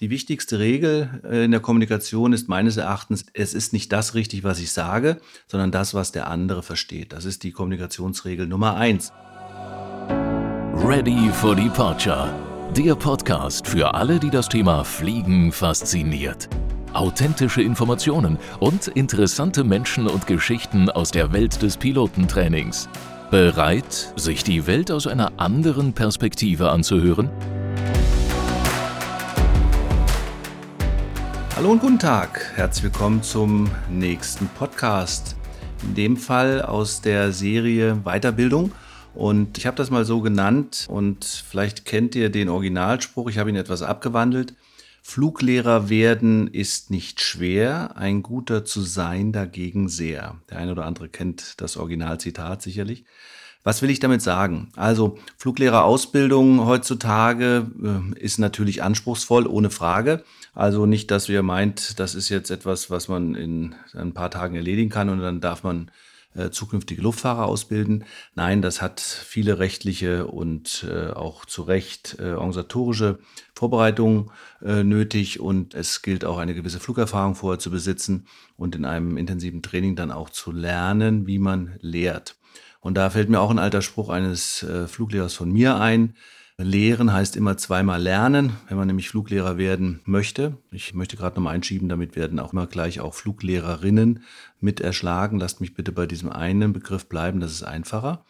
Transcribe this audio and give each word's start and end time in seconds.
Die 0.00 0.10
wichtigste 0.10 0.58
Regel 0.58 1.20
äh, 1.22 1.44
in 1.44 1.52
der 1.52 1.60
Kommunikation 1.60 2.32
ist 2.32 2.48
meines 2.48 2.76
Erachtens, 2.76 3.26
es 3.32 3.54
ist 3.54 3.72
nicht 3.72 3.92
das 3.92 4.16
richtig, 4.16 4.42
was 4.42 4.58
ich 4.58 4.72
sage, 4.72 5.20
sondern 5.46 5.70
das, 5.70 5.94
was 5.94 6.10
der 6.10 6.26
andere 6.26 6.64
versteht. 6.64 7.12
Das 7.12 7.24
ist 7.24 7.44
die 7.44 7.52
Kommunikationsregel 7.52 8.48
Nummer 8.48 8.74
eins. 8.74 9.12
Ready 10.84 11.30
for 11.32 11.54
Departure. 11.54 12.28
Der 12.76 12.96
Podcast 12.96 13.68
für 13.68 13.94
alle, 13.94 14.18
die 14.18 14.30
das 14.30 14.48
Thema 14.48 14.82
Fliegen 14.82 15.52
fasziniert. 15.52 16.48
Authentische 16.92 17.62
Informationen 17.62 18.36
und 18.58 18.88
interessante 18.88 19.62
Menschen 19.62 20.08
und 20.08 20.26
Geschichten 20.26 20.90
aus 20.90 21.12
der 21.12 21.32
Welt 21.32 21.62
des 21.62 21.76
Pilotentrainings. 21.76 22.88
Bereit, 23.30 24.12
sich 24.16 24.42
die 24.42 24.66
Welt 24.66 24.90
aus 24.90 25.06
einer 25.06 25.38
anderen 25.38 25.92
Perspektive 25.92 26.70
anzuhören? 26.70 27.30
Hallo 31.64 31.72
und 31.72 31.80
guten 31.80 31.98
Tag. 31.98 32.52
Herzlich 32.56 32.84
willkommen 32.84 33.22
zum 33.22 33.70
nächsten 33.88 34.48
Podcast. 34.48 35.34
In 35.82 35.94
dem 35.94 36.16
Fall 36.18 36.60
aus 36.60 37.00
der 37.00 37.32
Serie 37.32 38.02
Weiterbildung. 38.04 38.72
Und 39.14 39.56
ich 39.56 39.66
habe 39.66 39.74
das 39.74 39.88
mal 39.88 40.04
so 40.04 40.20
genannt 40.20 40.84
und 40.90 41.24
vielleicht 41.24 41.86
kennt 41.86 42.16
ihr 42.16 42.28
den 42.28 42.50
Originalspruch, 42.50 43.30
ich 43.30 43.38
habe 43.38 43.48
ihn 43.48 43.56
etwas 43.56 43.80
abgewandelt. 43.80 44.52
Fluglehrer 45.00 45.88
werden 45.88 46.48
ist 46.48 46.90
nicht 46.90 47.22
schwer, 47.22 47.96
ein 47.96 48.22
guter 48.22 48.66
zu 48.66 48.82
sein 48.82 49.32
dagegen 49.32 49.88
sehr. 49.88 50.36
Der 50.50 50.58
eine 50.58 50.72
oder 50.72 50.84
andere 50.84 51.08
kennt 51.08 51.62
das 51.62 51.78
Originalzitat 51.78 52.60
sicherlich. 52.60 53.06
Was 53.62 53.80
will 53.80 53.88
ich 53.88 54.00
damit 54.00 54.20
sagen? 54.20 54.68
Also 54.76 55.16
Fluglehrerausbildung 55.38 56.66
heutzutage 56.66 57.66
äh, 57.82 58.18
ist 58.18 58.38
natürlich 58.38 58.82
anspruchsvoll, 58.82 59.46
ohne 59.46 59.70
Frage. 59.70 60.22
Also 60.54 60.86
nicht, 60.86 61.10
dass 61.10 61.28
ihr 61.28 61.42
meint, 61.42 61.98
das 61.98 62.14
ist 62.14 62.28
jetzt 62.28 62.50
etwas, 62.50 62.90
was 62.90 63.08
man 63.08 63.34
in 63.34 63.74
ein 63.92 64.14
paar 64.14 64.30
Tagen 64.30 64.54
erledigen 64.54 64.90
kann 64.90 65.08
und 65.08 65.18
dann 65.20 65.40
darf 65.40 65.64
man 65.64 65.90
äh, 66.34 66.50
zukünftige 66.50 67.02
Luftfahrer 67.02 67.46
ausbilden. 67.46 68.04
Nein, 68.34 68.62
das 68.62 68.82
hat 68.82 69.00
viele 69.00 69.58
rechtliche 69.58 70.26
und 70.26 70.86
äh, 70.88 71.10
auch 71.10 71.44
zu 71.44 71.62
Recht 71.62 72.16
äh, 72.18 72.32
organisatorische 72.32 73.18
Vorbereitungen 73.54 74.30
äh, 74.62 74.84
nötig 74.84 75.40
und 75.40 75.74
es 75.74 76.02
gilt 76.02 76.24
auch 76.24 76.38
eine 76.38 76.54
gewisse 76.54 76.80
Flugerfahrung 76.80 77.34
vorher 77.34 77.58
zu 77.58 77.70
besitzen 77.70 78.26
und 78.56 78.76
in 78.76 78.84
einem 78.84 79.16
intensiven 79.16 79.62
Training 79.62 79.96
dann 79.96 80.10
auch 80.10 80.30
zu 80.30 80.52
lernen, 80.52 81.26
wie 81.26 81.38
man 81.38 81.76
lehrt. 81.80 82.36
Und 82.80 82.94
da 82.94 83.10
fällt 83.10 83.30
mir 83.30 83.40
auch 83.40 83.50
ein 83.50 83.58
alter 83.58 83.80
Spruch 83.80 84.10
eines 84.10 84.62
äh, 84.62 84.86
Fluglehrers 84.86 85.34
von 85.34 85.50
mir 85.50 85.80
ein. 85.80 86.14
Lehren 86.56 87.12
heißt 87.12 87.34
immer 87.34 87.56
zweimal 87.56 88.00
lernen, 88.00 88.52
wenn 88.68 88.76
man 88.76 88.86
nämlich 88.86 89.08
Fluglehrer 89.08 89.58
werden 89.58 90.00
möchte. 90.04 90.56
Ich 90.70 90.94
möchte 90.94 91.16
gerade 91.16 91.34
nochmal 91.34 91.56
einschieben, 91.56 91.88
damit 91.88 92.14
werden 92.14 92.38
auch 92.38 92.52
immer 92.52 92.68
gleich 92.68 93.00
auch 93.00 93.12
Fluglehrerinnen 93.12 94.22
mit 94.60 94.80
erschlagen. 94.80 95.40
Lasst 95.40 95.60
mich 95.60 95.74
bitte 95.74 95.90
bei 95.90 96.06
diesem 96.06 96.30
einen 96.30 96.72
Begriff 96.72 97.08
bleiben, 97.08 97.40
das 97.40 97.50
ist 97.50 97.64
einfacher. 97.64 98.24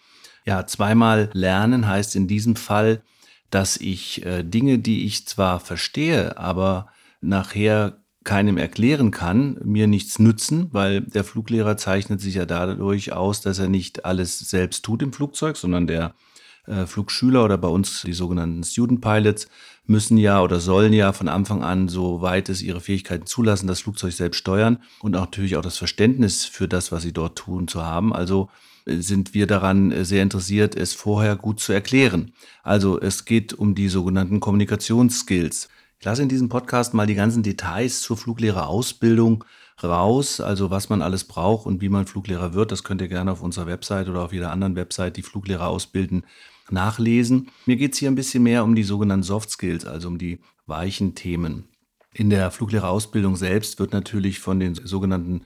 Ja, 0.47 0.67
zweimal 0.67 1.29
lernen 1.35 1.87
heißt 1.87 2.17
in 2.17 2.27
diesem 2.27 2.57
Fall, 2.57 3.03
dass 3.51 3.77
ich 3.77 4.25
äh, 4.25 4.43
Dinge, 4.43 4.79
die 4.79 5.05
ich 5.05 5.27
zwar 5.27 5.61
verstehe, 5.61 6.39
aber 6.39 6.89
nachher 7.21 8.05
keinem 8.25 8.57
erklären 8.57 9.11
kann, 9.11 9.61
mir 9.63 9.87
nichts 9.87 10.19
nützen, 10.19 10.69
weil 10.73 11.03
der 11.03 11.25
Fluglehrer 11.25 11.77
zeichnet 11.77 12.23
sich 12.23 12.37
ja 12.37 12.47
dadurch 12.47 13.13
aus, 13.13 13.43
dass 13.43 13.59
er 13.59 13.69
nicht 13.69 14.07
alles 14.07 14.39
selbst 14.39 14.83
tut 14.83 15.03
im 15.03 15.13
Flugzeug, 15.13 15.59
sondern 15.59 15.87
der 15.87 16.15
äh, 16.67 16.87
Flugschüler 16.87 17.45
oder 17.45 17.59
bei 17.59 17.69
uns 17.69 18.03
die 18.03 18.13
sogenannten 18.13 18.65
Student 18.65 19.01
Pilots 19.01 19.49
müssen 19.87 20.17
ja 20.17 20.43
oder 20.43 20.61
sollen 20.61 20.93
ja 20.93 21.13
von 21.13 21.29
Anfang 21.29 21.63
an, 21.63 21.89
soweit 21.89 22.49
es 22.49 22.63
ihre 22.63 22.81
Fähigkeiten 22.81 23.27
zulassen, 23.27 23.67
das 23.67 23.81
Flugzeug 23.81 24.13
selbst 24.13 24.39
steuern 24.39 24.79
und 25.01 25.15
auch 25.17 25.23
natürlich 25.23 25.57
auch 25.57 25.63
das 25.63 25.77
Verständnis 25.77 26.45
für 26.45 26.69
das, 26.69 26.91
was 26.91 27.03
sie 27.03 27.13
dort 27.13 27.37
tun, 27.37 27.69
zu 27.69 27.85
haben. 27.85 28.15
Also 28.15 28.49
äh, 28.87 28.97
sind 28.97 29.35
wir 29.35 29.47
daran 29.47 29.93
äh, 29.93 30.05
sehr 30.05 30.23
interessiert, 30.23 30.75
es 30.75 30.95
vorher 30.95 31.37
gut 31.37 31.61
zu 31.61 31.73
erklären. 31.73 32.33
Also 32.63 33.01
es 33.01 33.25
geht 33.25 33.53
um 33.53 33.75
die 33.75 33.89
sogenannten 33.89 34.41
Kommunikationsskills. 34.41 35.69
Ich 35.99 36.05
lasse 36.05 36.23
in 36.23 36.29
diesem 36.29 36.49
Podcast 36.49 36.93
mal 36.95 37.07
die 37.07 37.15
ganzen 37.15 37.43
Details 37.43 38.03
zur 38.03 38.17
Fluglehrerausbildung 38.17 39.45
raus, 39.83 40.41
also 40.41 40.71
was 40.71 40.89
man 40.89 41.03
alles 41.03 41.25
braucht 41.25 41.67
und 41.67 41.81
wie 41.81 41.89
man 41.89 42.07
Fluglehrer 42.07 42.55
wird. 42.55 42.73
Das 42.73 42.85
könnt 42.85 43.01
ihr 43.01 43.09
gerne 43.09 43.33
auf 43.33 43.43
unserer 43.43 43.67
Website 43.67 44.09
oder 44.09 44.23
auf 44.23 44.33
jeder 44.33 44.51
anderen 44.51 44.77
Website, 44.77 45.17
die 45.17 45.23
Fluglehrer 45.23 45.69
ausbilden, 45.69 46.25
nachlesen. 46.71 47.51
Mir 47.67 47.77
geht 47.77 47.93
es 47.93 47.99
hier 47.99 48.11
ein 48.11 48.15
bisschen 48.15 48.43
mehr 48.43 48.65
um 48.65 48.75
die 48.75 48.83
sogenannten 48.83 49.23
Soft 49.23 49.51
Skills, 49.51 49.85
also 49.85 50.09
um 50.09 50.19
die 50.19 50.41
weichen 50.67 51.15
Themen. 51.15 51.69
In 52.13 52.31
der 52.31 52.51
Fluglehrerausbildung 52.51 53.37
selbst 53.37 53.79
wird 53.79 53.93
natürlich 53.93 54.39
von 54.39 54.61
den 54.61 54.75
sogenannten 54.75 55.43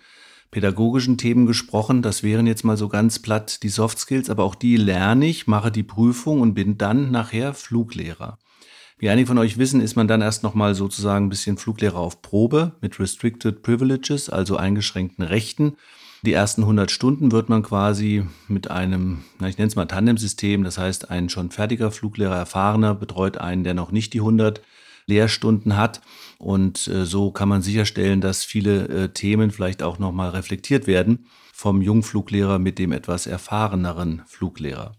pädagogischen 0.51 1.19
Themen 1.19 1.47
gesprochen. 1.47 2.03
Das 2.03 2.23
wären 2.23 2.47
jetzt 2.47 2.65
mal 2.65 2.77
so 2.77 2.89
ganz 2.89 3.19
platt 3.19 3.63
die 3.63 3.69
Soft 3.69 3.99
Skills, 3.99 4.31
aber 4.31 4.45
auch 4.45 4.55
die 4.55 4.77
lerne 4.77 5.27
ich, 5.27 5.47
mache 5.47 5.71
die 5.71 5.83
Prüfung 5.83 6.41
und 6.41 6.55
bin 6.55 6.79
dann 6.79 7.11
nachher 7.11 7.55
Fluglehrer. 7.55 8.39
Wie 8.99 9.09
einige 9.09 9.29
von 9.29 9.39
euch 9.39 9.59
wissen, 9.59 9.81
ist 9.81 9.95
man 9.95 10.09
dann 10.09 10.23
erst 10.23 10.43
nochmal 10.43 10.75
sozusagen 10.75 11.27
ein 11.27 11.31
bisschen 11.31 11.57
Fluglehrer 11.57 11.99
auf 11.99 12.21
Probe 12.21 12.77
mit 12.81 12.99
Restricted 12.99 13.63
Privileges, 13.63 14.29
also 14.29 14.57
eingeschränkten 14.57 15.25
Rechten. 15.25 15.77
Die 16.23 16.33
ersten 16.33 16.63
100 16.63 16.91
Stunden 16.91 17.31
wird 17.31 17.49
man 17.49 17.63
quasi 17.63 18.25
mit 18.49 18.71
einem, 18.71 19.23
ich 19.47 19.57
nenne 19.57 19.69
es 19.69 19.77
mal 19.77 19.87
Tandemsystem, 19.87 20.65
das 20.65 20.77
heißt 20.77 21.11
ein 21.11 21.29
schon 21.29 21.51
fertiger 21.51 21.93
Fluglehrer, 21.93 22.37
erfahrener, 22.37 22.95
betreut 22.95 23.39
einen, 23.39 23.63
der 23.63 23.75
noch 23.75 23.93
nicht 23.93 24.15
die 24.15 24.21
100 24.21 24.61
Lehrstunden 25.07 25.77
hat. 25.77 26.01
Und 26.39 26.89
äh, 26.89 27.07
so 27.07 27.31
kann 27.31 27.49
man 27.49 27.63
sicherstellen, 27.63 28.21
dass 28.21 28.45
viele 28.45 28.89
äh, 28.89 29.09
Themen 29.11 29.53
vielleicht 29.53 29.83
auch 29.83 29.99
nochmal 29.99 30.31
reflektiert 30.31 30.87
werden 30.87 31.27
vom 31.53 31.83
Jungfluglehrer 31.83 32.59
mit 32.59 32.79
dem 32.79 32.93
etwas 32.93 33.27
erfahreneren 33.27 34.23
Fluglehrer. 34.27 34.93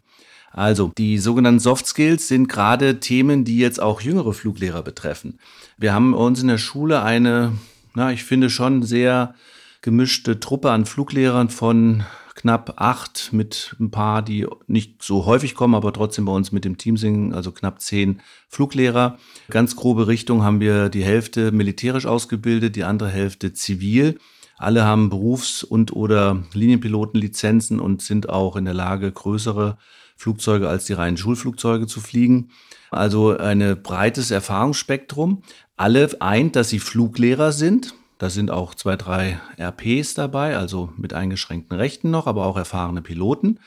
Also, 0.51 0.91
die 0.97 1.19
sogenannten 1.19 1.59
Soft 1.59 1.86
Skills 1.86 2.28
sind 2.28 2.50
gerade 2.50 3.00
Themen, 3.00 3.46
die 3.46 3.59
jetzt 3.59 3.80
auch 3.80 4.01
jüngere 4.01 4.34
Fluglehrer 4.34 4.81
betreffen. 4.81 5.38
Wir 5.78 5.94
haben 5.94 6.13
uns 6.13 6.41
in 6.41 6.47
der 6.47 6.57
Schule 6.57 7.03
eine, 7.03 7.53
na, 7.94 8.12
ich 8.12 8.24
finde 8.24 8.50
schon 8.50 8.81
sehr 8.81 9.36
gemischte 9.81 10.40
Truppe 10.40 10.72
an 10.72 10.85
Fluglehrern 10.85 11.50
von 11.50 12.03
knapp 12.35 12.75
acht 12.78 13.34
mit 13.34 13.75
ein 13.79 13.91
paar, 13.91 14.22
die 14.22 14.47
nicht 14.67 15.03
so 15.03 15.25
häufig 15.25 15.56
kommen, 15.56 15.75
aber 15.75 15.91
trotzdem 15.91 16.25
bei 16.25 16.31
uns 16.31 16.51
mit 16.51 16.63
dem 16.63 16.78
Team 16.78 16.95
singen, 16.95 17.34
also 17.34 17.51
knapp 17.51 17.81
zehn 17.81 18.22
Fluglehrer. 18.47 19.18
Ganz 19.50 19.75
grobe 19.75 20.07
Richtung 20.07 20.44
haben 20.44 20.62
wir 20.62 20.88
die 20.89 21.03
Hälfte 21.03 21.51
militärisch 21.51 22.06
ausgebildet, 22.06 22.78
die 22.78 22.85
andere 22.85 23.09
Hälfte 23.09 23.53
zivil. 23.53 24.18
Alle 24.57 24.85
haben 24.85 25.09
Berufs- 25.09 25.63
und 25.63 25.94
oder 25.94 26.44
Linienpilotenlizenzen 26.53 27.79
und 27.79 28.01
sind 28.01 28.29
auch 28.29 28.56
in 28.56 28.66
der 28.66 28.73
Lage, 28.73 29.12
größere 29.12 29.78
Flugzeuge 30.16 30.68
als 30.68 30.85
die 30.85 30.94
reinen 30.94 31.18
Schulflugzeuge 31.18 31.88
zu 31.88 32.01
fliegen. 32.01 32.50
Also 32.89 33.38
ein 33.38 33.81
breites 33.81 34.31
Erfahrungsspektrum. 34.31 35.44
Alle 35.78 36.09
eint, 36.22 36.57
dass 36.57 36.69
sie 36.69 36.79
Fluglehrer 36.79 37.53
sind. 37.53 37.94
Da 38.19 38.30
sind 38.30 38.52
auch 38.52 38.75
zwei, 38.75 38.97
drei 38.97 39.40
RPs 39.57 40.13
dabei, 40.13 40.57
also 40.57 40.91
mit 40.97 41.13
eingeschränkten 41.13 41.78
Rechten 41.78 42.12
noch, 42.12 42.28
aber 42.28 42.46
auch 42.46 42.57
erfahrene 42.57 43.02
Piloten. 43.02 43.59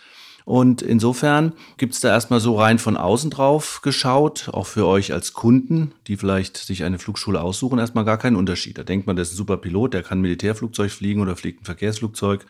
Und 0.45 0.83
insofern 0.83 1.55
gibt 1.79 1.95
es 1.95 2.01
da 2.01 2.09
erstmal 2.09 2.41
so 2.41 2.59
rein 2.59 2.79
von 2.79 2.99
außen 2.99 3.31
drauf 3.31 3.81
geschaut, 3.83 4.51
auch 4.53 4.67
für 4.67 4.87
euch 4.87 5.13
als 5.13 5.33
Kunden, 5.33 5.93
die 6.07 6.19
vielleicht 6.19 6.59
sich 6.59 6.85
eine 6.85 6.99
Flugschule 6.99 7.41
aussuchen, 7.41 7.79
erstmal 7.79 8.05
gar 8.05 8.19
keinen 8.19 8.37
Unterschied. 8.37 8.77
Da 8.77 8.83
denkt 8.83 9.07
man, 9.07 9.17
das 9.17 9.29
ist 9.29 9.35
ein 9.35 9.39
super 9.39 9.57
Pilot, 9.57 9.95
der 9.95 10.03
kann 10.03 10.21
Militärflugzeug 10.21 10.91
fliegen 10.91 11.23
oder 11.23 11.35
fliegt 11.35 11.63
ein 11.63 11.65
Verkehrsflugzeug, 11.65 12.45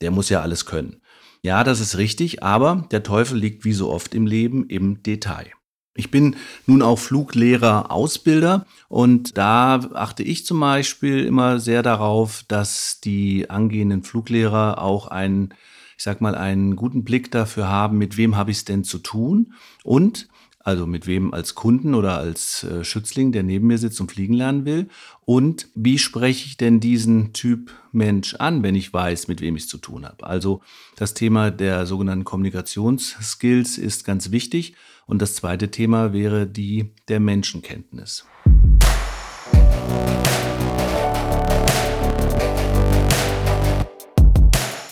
der 0.00 0.10
muss 0.10 0.30
ja 0.30 0.40
alles 0.40 0.64
können. 0.64 1.02
Ja, 1.42 1.64
das 1.64 1.80
ist 1.80 1.98
richtig, 1.98 2.42
aber 2.42 2.86
der 2.92 3.02
Teufel 3.02 3.36
liegt 3.36 3.64
wie 3.64 3.72
so 3.72 3.90
oft 3.90 4.14
im 4.14 4.26
Leben 4.26 4.68
im 4.68 5.02
Detail. 5.02 5.50
Ich 5.94 6.10
bin 6.10 6.36
nun 6.66 6.80
auch 6.80 6.98
Fluglehrer, 6.98 7.90
Ausbilder 7.90 8.66
und 8.88 9.36
da 9.36 9.74
achte 9.92 10.22
ich 10.22 10.46
zum 10.46 10.58
Beispiel 10.60 11.24
immer 11.24 11.60
sehr 11.60 11.82
darauf, 11.82 12.44
dass 12.48 13.00
die 13.00 13.50
angehenden 13.50 14.02
Fluglehrer 14.02 14.80
auch 14.80 15.08
einen, 15.08 15.52
ich 15.98 16.04
sag 16.04 16.22
mal, 16.22 16.34
einen 16.34 16.76
guten 16.76 17.04
Blick 17.04 17.30
dafür 17.30 17.68
haben, 17.68 17.98
mit 17.98 18.16
wem 18.16 18.36
habe 18.36 18.50
ich 18.50 18.58
es 18.58 18.64
denn 18.64 18.84
zu 18.84 18.98
tun 18.98 19.52
und 19.84 20.28
also 20.64 20.86
mit 20.86 21.06
wem 21.06 21.34
als 21.34 21.54
Kunden 21.54 21.94
oder 21.94 22.18
als 22.18 22.64
äh, 22.64 22.84
Schützling, 22.84 23.32
der 23.32 23.42
neben 23.42 23.66
mir 23.66 23.78
sitzt 23.78 24.00
und 24.00 24.12
fliegen 24.12 24.34
lernen 24.34 24.64
will. 24.64 24.88
Und 25.24 25.68
wie 25.74 25.98
spreche 25.98 26.46
ich 26.46 26.56
denn 26.56 26.78
diesen 26.80 27.32
Typ 27.32 27.72
Mensch 27.90 28.34
an, 28.34 28.62
wenn 28.62 28.74
ich 28.74 28.92
weiß, 28.92 29.28
mit 29.28 29.40
wem 29.40 29.56
ich 29.56 29.64
es 29.64 29.68
zu 29.68 29.78
tun 29.78 30.06
habe? 30.06 30.24
Also 30.24 30.60
das 30.96 31.14
Thema 31.14 31.50
der 31.50 31.86
sogenannten 31.86 32.24
Kommunikationsskills 32.24 33.76
ist 33.76 34.04
ganz 34.04 34.30
wichtig. 34.30 34.74
Und 35.06 35.20
das 35.20 35.34
zweite 35.34 35.70
Thema 35.70 36.12
wäre 36.12 36.46
die 36.46 36.94
der 37.08 37.20
Menschenkenntnis. 37.20 38.26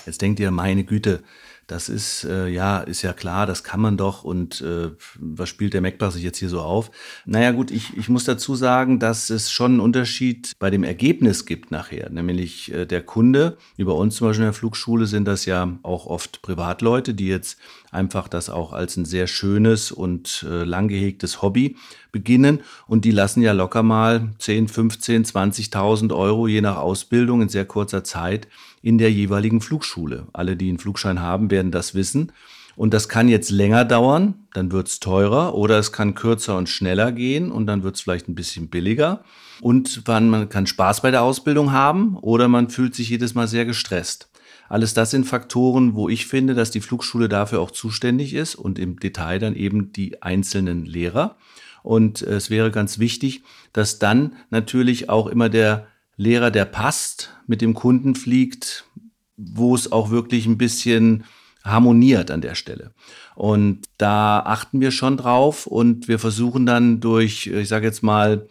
Jetzt 0.06 0.22
denkt 0.22 0.40
ihr, 0.40 0.50
meine 0.50 0.84
Güte, 0.84 1.22
das 1.70 1.88
ist 1.88 2.24
äh, 2.24 2.48
ja 2.48 2.80
ist 2.80 3.02
ja 3.02 3.12
klar, 3.12 3.46
das 3.46 3.62
kann 3.62 3.80
man 3.80 3.96
doch 3.96 4.24
und 4.24 4.60
äh, 4.60 4.90
was 5.18 5.48
spielt 5.48 5.72
der 5.72 5.80
MacBook 5.80 6.12
sich 6.12 6.24
jetzt 6.24 6.38
hier 6.38 6.48
so 6.48 6.60
auf? 6.60 6.90
Naja 7.26 7.52
gut, 7.52 7.70
ich, 7.70 7.96
ich 7.96 8.08
muss 8.08 8.24
dazu 8.24 8.56
sagen, 8.56 8.98
dass 8.98 9.30
es 9.30 9.52
schon 9.52 9.72
einen 9.72 9.80
Unterschied 9.80 10.52
bei 10.58 10.70
dem 10.70 10.82
Ergebnis 10.82 11.46
gibt 11.46 11.70
nachher, 11.70 12.10
nämlich 12.10 12.72
äh, 12.72 12.86
der 12.86 13.02
Kunde. 13.02 13.56
Wie 13.76 13.84
bei 13.84 13.92
uns 13.92 14.16
zum 14.16 14.26
Beispiel 14.26 14.42
in 14.42 14.48
der 14.48 14.52
Flugschule 14.52 15.06
sind 15.06 15.26
das 15.26 15.44
ja 15.44 15.78
auch 15.82 16.06
oft 16.06 16.42
Privatleute, 16.42 17.14
die 17.14 17.28
jetzt 17.28 17.58
einfach 17.92 18.26
das 18.26 18.50
auch 18.50 18.72
als 18.72 18.96
ein 18.96 19.04
sehr 19.04 19.26
schönes 19.26 19.92
und 19.92 20.44
äh, 20.48 20.64
lang 20.64 20.88
gehegtes 20.88 21.42
Hobby 21.42 21.76
beginnen 22.12 22.60
und 22.86 23.04
die 23.04 23.10
lassen 23.12 23.42
ja 23.42 23.52
locker 23.52 23.82
mal 23.82 24.30
10, 24.38 24.68
15, 24.68 25.24
20.000 25.24 26.14
Euro 26.14 26.48
je 26.48 26.60
nach 26.60 26.76
Ausbildung 26.76 27.42
in 27.42 27.48
sehr 27.48 27.64
kurzer 27.64 28.02
Zeit 28.02 28.48
in 28.82 28.98
der 28.98 29.12
jeweiligen 29.12 29.60
Flugschule. 29.60 30.26
Alle, 30.32 30.56
die 30.56 30.68
einen 30.68 30.78
Flugschein 30.78 31.20
haben, 31.20 31.50
werden 31.50 31.70
das 31.70 31.94
wissen. 31.94 32.32
Und 32.76 32.94
das 32.94 33.08
kann 33.08 33.28
jetzt 33.28 33.50
länger 33.50 33.84
dauern, 33.84 34.34
dann 34.54 34.72
wird 34.72 34.88
es 34.88 35.00
teurer 35.00 35.54
oder 35.54 35.78
es 35.78 35.92
kann 35.92 36.14
kürzer 36.14 36.56
und 36.56 36.68
schneller 36.68 37.12
gehen 37.12 37.52
und 37.52 37.66
dann 37.66 37.82
wird 37.82 37.96
es 37.96 38.00
vielleicht 38.00 38.28
ein 38.28 38.34
bisschen 38.34 38.68
billiger. 38.68 39.22
Und 39.60 40.06
man 40.08 40.48
kann 40.48 40.66
Spaß 40.66 41.02
bei 41.02 41.10
der 41.10 41.22
Ausbildung 41.22 41.72
haben 41.72 42.16
oder 42.16 42.48
man 42.48 42.70
fühlt 42.70 42.94
sich 42.94 43.10
jedes 43.10 43.34
Mal 43.34 43.48
sehr 43.48 43.66
gestresst. 43.66 44.30
Alles 44.70 44.94
das 44.94 45.10
sind 45.10 45.26
Faktoren, 45.26 45.94
wo 45.94 46.08
ich 46.08 46.26
finde, 46.26 46.54
dass 46.54 46.70
die 46.70 46.80
Flugschule 46.80 47.28
dafür 47.28 47.60
auch 47.60 47.72
zuständig 47.72 48.34
ist 48.34 48.54
und 48.54 48.78
im 48.78 48.98
Detail 48.98 49.40
dann 49.40 49.56
eben 49.56 49.92
die 49.92 50.22
einzelnen 50.22 50.86
Lehrer. 50.86 51.36
Und 51.82 52.22
es 52.22 52.50
wäre 52.50 52.70
ganz 52.70 52.98
wichtig, 52.98 53.42
dass 53.72 53.98
dann 53.98 54.36
natürlich 54.50 55.10
auch 55.10 55.26
immer 55.26 55.48
der 55.48 55.86
Lehrer, 56.20 56.50
der 56.50 56.66
passt, 56.66 57.30
mit 57.46 57.62
dem 57.62 57.72
Kunden 57.72 58.14
fliegt, 58.14 58.84
wo 59.38 59.74
es 59.74 59.90
auch 59.90 60.10
wirklich 60.10 60.44
ein 60.44 60.58
bisschen 60.58 61.24
harmoniert 61.64 62.30
an 62.30 62.42
der 62.42 62.54
Stelle. 62.54 62.92
Und 63.36 63.86
da 63.96 64.40
achten 64.40 64.82
wir 64.82 64.90
schon 64.90 65.16
drauf 65.16 65.66
und 65.66 66.08
wir 66.08 66.18
versuchen 66.18 66.66
dann 66.66 67.00
durch, 67.00 67.46
ich 67.46 67.68
sage 67.68 67.86
jetzt 67.86 68.02
mal, 68.02 68.46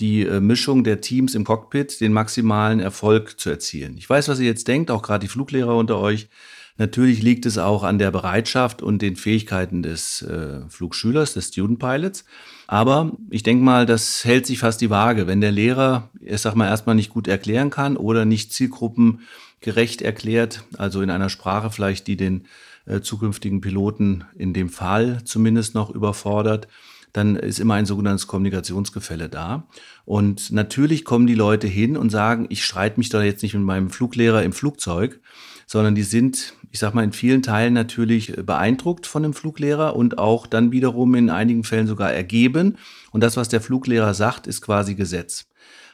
die 0.00 0.22
äh, 0.22 0.40
Mischung 0.40 0.84
der 0.84 1.00
Teams 1.00 1.34
im 1.34 1.44
Cockpit 1.44 2.00
den 2.00 2.12
maximalen 2.12 2.80
Erfolg 2.80 3.38
zu 3.38 3.50
erzielen. 3.50 3.96
Ich 3.96 4.08
weiß, 4.08 4.28
was 4.28 4.40
ihr 4.40 4.46
jetzt 4.46 4.68
denkt, 4.68 4.90
auch 4.90 5.02
gerade 5.02 5.24
die 5.24 5.28
Fluglehrer 5.28 5.76
unter 5.76 5.98
euch. 5.98 6.28
Natürlich 6.76 7.22
liegt 7.22 7.46
es 7.46 7.56
auch 7.56 7.84
an 7.84 7.98
der 7.98 8.10
Bereitschaft 8.10 8.82
und 8.82 9.00
den 9.00 9.14
Fähigkeiten 9.14 9.82
des 9.84 10.22
äh, 10.22 10.60
Flugschülers, 10.68 11.34
des 11.34 11.48
Student 11.48 11.78
Pilots. 11.78 12.24
Aber 12.66 13.12
ich 13.30 13.44
denke 13.44 13.62
mal, 13.62 13.86
das 13.86 14.24
hält 14.24 14.46
sich 14.46 14.58
fast 14.58 14.80
die 14.80 14.90
Waage. 14.90 15.28
Wenn 15.28 15.40
der 15.40 15.52
Lehrer, 15.52 16.10
ich 16.20 16.40
sag 16.40 16.56
mal, 16.56 16.66
erstmal 16.66 16.96
nicht 16.96 17.10
gut 17.10 17.28
erklären 17.28 17.70
kann 17.70 17.96
oder 17.96 18.24
nicht 18.24 18.52
zielgruppengerecht 18.52 20.02
erklärt, 20.02 20.64
also 20.76 21.00
in 21.00 21.10
einer 21.10 21.28
Sprache 21.28 21.70
vielleicht, 21.70 22.08
die 22.08 22.16
den 22.16 22.46
äh, 22.86 23.00
zukünftigen 23.00 23.60
Piloten 23.60 24.24
in 24.36 24.52
dem 24.52 24.68
Fall 24.68 25.22
zumindest 25.24 25.76
noch 25.76 25.90
überfordert, 25.90 26.66
dann 27.14 27.36
ist 27.36 27.60
immer 27.60 27.74
ein 27.74 27.86
sogenanntes 27.86 28.26
Kommunikationsgefälle 28.26 29.28
da. 29.28 29.68
Und 30.04 30.50
natürlich 30.50 31.04
kommen 31.04 31.28
die 31.28 31.36
Leute 31.36 31.68
hin 31.68 31.96
und 31.96 32.10
sagen, 32.10 32.46
ich 32.50 32.64
streite 32.64 32.98
mich 32.98 33.08
da 33.08 33.22
jetzt 33.22 33.42
nicht 33.42 33.54
mit 33.54 33.62
meinem 33.62 33.88
Fluglehrer 33.88 34.42
im 34.42 34.52
Flugzeug, 34.52 35.20
sondern 35.66 35.94
die 35.94 36.02
sind, 36.02 36.54
ich 36.72 36.80
sag 36.80 36.92
mal, 36.92 37.04
in 37.04 37.12
vielen 37.12 37.42
Teilen 37.42 37.72
natürlich 37.72 38.34
beeindruckt 38.44 39.06
von 39.06 39.22
dem 39.22 39.32
Fluglehrer 39.32 39.94
und 39.94 40.18
auch 40.18 40.48
dann 40.48 40.72
wiederum 40.72 41.14
in 41.14 41.30
einigen 41.30 41.62
Fällen 41.62 41.86
sogar 41.86 42.12
ergeben. 42.12 42.78
Und 43.12 43.22
das, 43.22 43.36
was 43.36 43.48
der 43.48 43.60
Fluglehrer 43.60 44.12
sagt, 44.12 44.48
ist 44.48 44.60
quasi 44.60 44.96
Gesetz. 44.96 45.46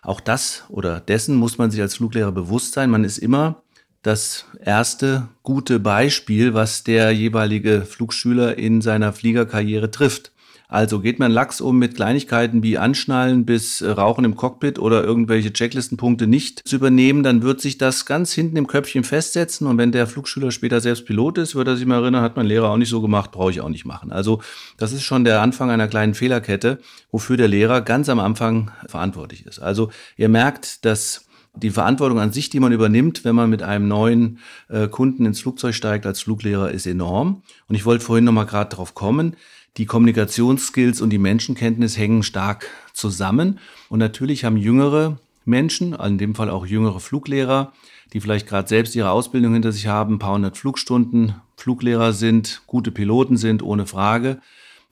Auch 0.02 0.20
das 0.20 0.64
oder 0.70 1.00
dessen 1.00 1.36
muss 1.36 1.58
man 1.58 1.70
sich 1.70 1.82
als 1.82 1.96
Fluglehrer 1.96 2.32
bewusst 2.32 2.72
sein. 2.72 2.88
Man 2.88 3.04
ist 3.04 3.18
immer 3.18 3.62
das 4.00 4.46
erste 4.58 5.28
gute 5.42 5.80
Beispiel, 5.80 6.54
was 6.54 6.82
der 6.82 7.10
jeweilige 7.10 7.82
Flugschüler 7.82 8.56
in 8.56 8.80
seiner 8.80 9.12
Fliegerkarriere 9.12 9.90
trifft. 9.90 10.32
Also 10.70 11.00
geht 11.00 11.18
man 11.18 11.32
Lachs 11.32 11.60
um 11.60 11.78
mit 11.80 11.96
Kleinigkeiten 11.96 12.62
wie 12.62 12.78
Anschnallen 12.78 13.44
bis 13.44 13.80
äh, 13.80 13.90
Rauchen 13.90 14.24
im 14.24 14.36
Cockpit 14.36 14.78
oder 14.78 15.02
irgendwelche 15.02 15.52
Checklistenpunkte 15.52 16.28
nicht 16.28 16.66
zu 16.66 16.76
übernehmen, 16.76 17.24
dann 17.24 17.42
wird 17.42 17.60
sich 17.60 17.76
das 17.76 18.06
ganz 18.06 18.32
hinten 18.32 18.56
im 18.56 18.68
Köpfchen 18.68 19.02
festsetzen. 19.02 19.66
Und 19.66 19.78
wenn 19.78 19.90
der 19.90 20.06
Flugschüler 20.06 20.52
später 20.52 20.80
selbst 20.80 21.06
Pilot 21.06 21.38
ist, 21.38 21.56
wird 21.56 21.66
er 21.66 21.76
sich 21.76 21.86
mal 21.86 22.00
erinnern, 22.00 22.22
hat 22.22 22.36
mein 22.36 22.46
Lehrer 22.46 22.70
auch 22.70 22.76
nicht 22.76 22.88
so 22.88 23.02
gemacht, 23.02 23.32
brauche 23.32 23.50
ich 23.50 23.60
auch 23.60 23.68
nicht 23.68 23.84
machen. 23.84 24.12
Also 24.12 24.40
das 24.76 24.92
ist 24.92 25.02
schon 25.02 25.24
der 25.24 25.42
Anfang 25.42 25.70
einer 25.70 25.88
kleinen 25.88 26.14
Fehlerkette, 26.14 26.78
wofür 27.10 27.36
der 27.36 27.48
Lehrer 27.48 27.80
ganz 27.80 28.08
am 28.08 28.20
Anfang 28.20 28.70
verantwortlich 28.86 29.46
ist. 29.46 29.58
Also 29.58 29.90
ihr 30.16 30.28
merkt, 30.28 30.84
dass 30.84 31.26
die 31.56 31.70
Verantwortung 31.70 32.20
an 32.20 32.30
sich, 32.30 32.48
die 32.48 32.60
man 32.60 32.70
übernimmt, 32.70 33.24
wenn 33.24 33.34
man 33.34 33.50
mit 33.50 33.64
einem 33.64 33.88
neuen 33.88 34.38
äh, 34.68 34.86
Kunden 34.86 35.26
ins 35.26 35.40
Flugzeug 35.40 35.74
steigt 35.74 36.06
als 36.06 36.20
Fluglehrer, 36.20 36.70
ist 36.70 36.86
enorm. 36.86 37.42
Und 37.66 37.74
ich 37.74 37.84
wollte 37.84 38.04
vorhin 38.04 38.24
noch 38.24 38.32
mal 38.32 38.44
gerade 38.44 38.70
darauf 38.70 38.94
kommen 38.94 39.34
die 39.76 39.86
Kommunikationsskills 39.86 41.00
und 41.00 41.10
die 41.10 41.18
Menschenkenntnis 41.18 41.96
hängen 41.96 42.22
stark 42.22 42.68
zusammen. 42.92 43.58
Und 43.88 43.98
natürlich 43.98 44.44
haben 44.44 44.56
jüngere 44.56 45.18
Menschen, 45.44 45.94
in 45.94 46.18
dem 46.18 46.34
Fall 46.34 46.50
auch 46.50 46.66
jüngere 46.66 47.00
Fluglehrer, 47.00 47.72
die 48.12 48.20
vielleicht 48.20 48.48
gerade 48.48 48.68
selbst 48.68 48.94
ihre 48.96 49.10
Ausbildung 49.10 49.52
hinter 49.52 49.72
sich 49.72 49.86
haben, 49.86 50.14
ein 50.14 50.18
paar 50.18 50.34
hundert 50.34 50.56
Flugstunden, 50.56 51.34
Fluglehrer 51.56 52.12
sind, 52.12 52.62
gute 52.66 52.90
Piloten 52.90 53.36
sind, 53.36 53.62
ohne 53.62 53.86
Frage, 53.86 54.40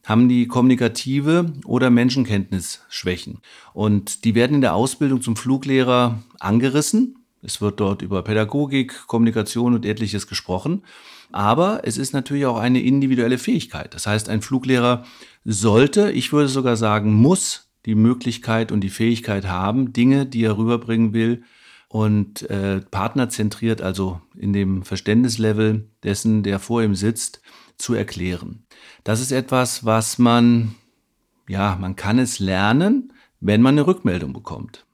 haben 0.05 0.29
die 0.29 0.47
kommunikative 0.47 1.53
oder 1.65 1.91
Menschenkenntnisschwächen. 1.91 3.41
Und 3.75 4.25
die 4.25 4.35
werden 4.35 4.55
in 4.55 4.61
der 4.61 4.75
Ausbildung 4.75 5.21
zum 5.21 5.37
Fluglehrer 5.37 6.23
angerissen. 6.39 7.17
Es 7.43 7.61
wird 7.61 7.81
dort 7.81 8.03
über 8.03 8.23
Pädagogik, 8.23 9.07
Kommunikation 9.07 9.75
und 9.75 9.85
etliches 9.85 10.27
gesprochen. 10.27 10.83
Aber 11.31 11.83
es 11.85 11.99
ist 11.99 12.13
natürlich 12.13 12.47
auch 12.47 12.59
eine 12.59 12.81
individuelle 12.81 13.39
Fähigkeit. 13.39 13.95
Das 13.95 14.07
heißt, 14.07 14.29
ein 14.29 14.43
Fluglehrer 14.43 15.05
sollte, 15.45 16.11
ich 16.11 16.33
würde 16.33 16.49
sogar 16.49 16.77
sagen, 16.77 17.13
muss 17.13 17.71
die 17.87 17.95
Möglichkeit 17.95 18.73
und 18.73 18.81
die 18.81 18.91
Fähigkeit 18.91 19.47
haben, 19.47 19.93
Dinge, 19.93 20.27
die 20.27 20.45
er 20.45 20.57
rüberbringen 20.57 21.13
will, 21.13 21.43
und 21.89 22.43
äh, 22.51 22.81
partnerzentriert, 22.81 23.81
also 23.81 24.21
in 24.37 24.53
dem 24.53 24.83
Verständnislevel 24.83 25.89
dessen, 26.03 26.43
der 26.43 26.59
vor 26.59 26.83
ihm 26.83 26.95
sitzt, 26.95 27.41
zu 27.79 27.95
erklären. 27.95 28.67
Das 29.05 29.21
ist 29.21 29.33
etwas, 29.33 29.85
was 29.87 30.19
man, 30.19 30.75
ja, 31.49 31.77
man 31.81 31.97
kann 31.97 32.19
es 32.19 32.41
lernen, 32.41 33.13
wenn 33.41 33.63
man 33.63 33.75
eine 33.75 33.87
Rückmeldung 33.87 34.33
bekommt. 34.33 34.85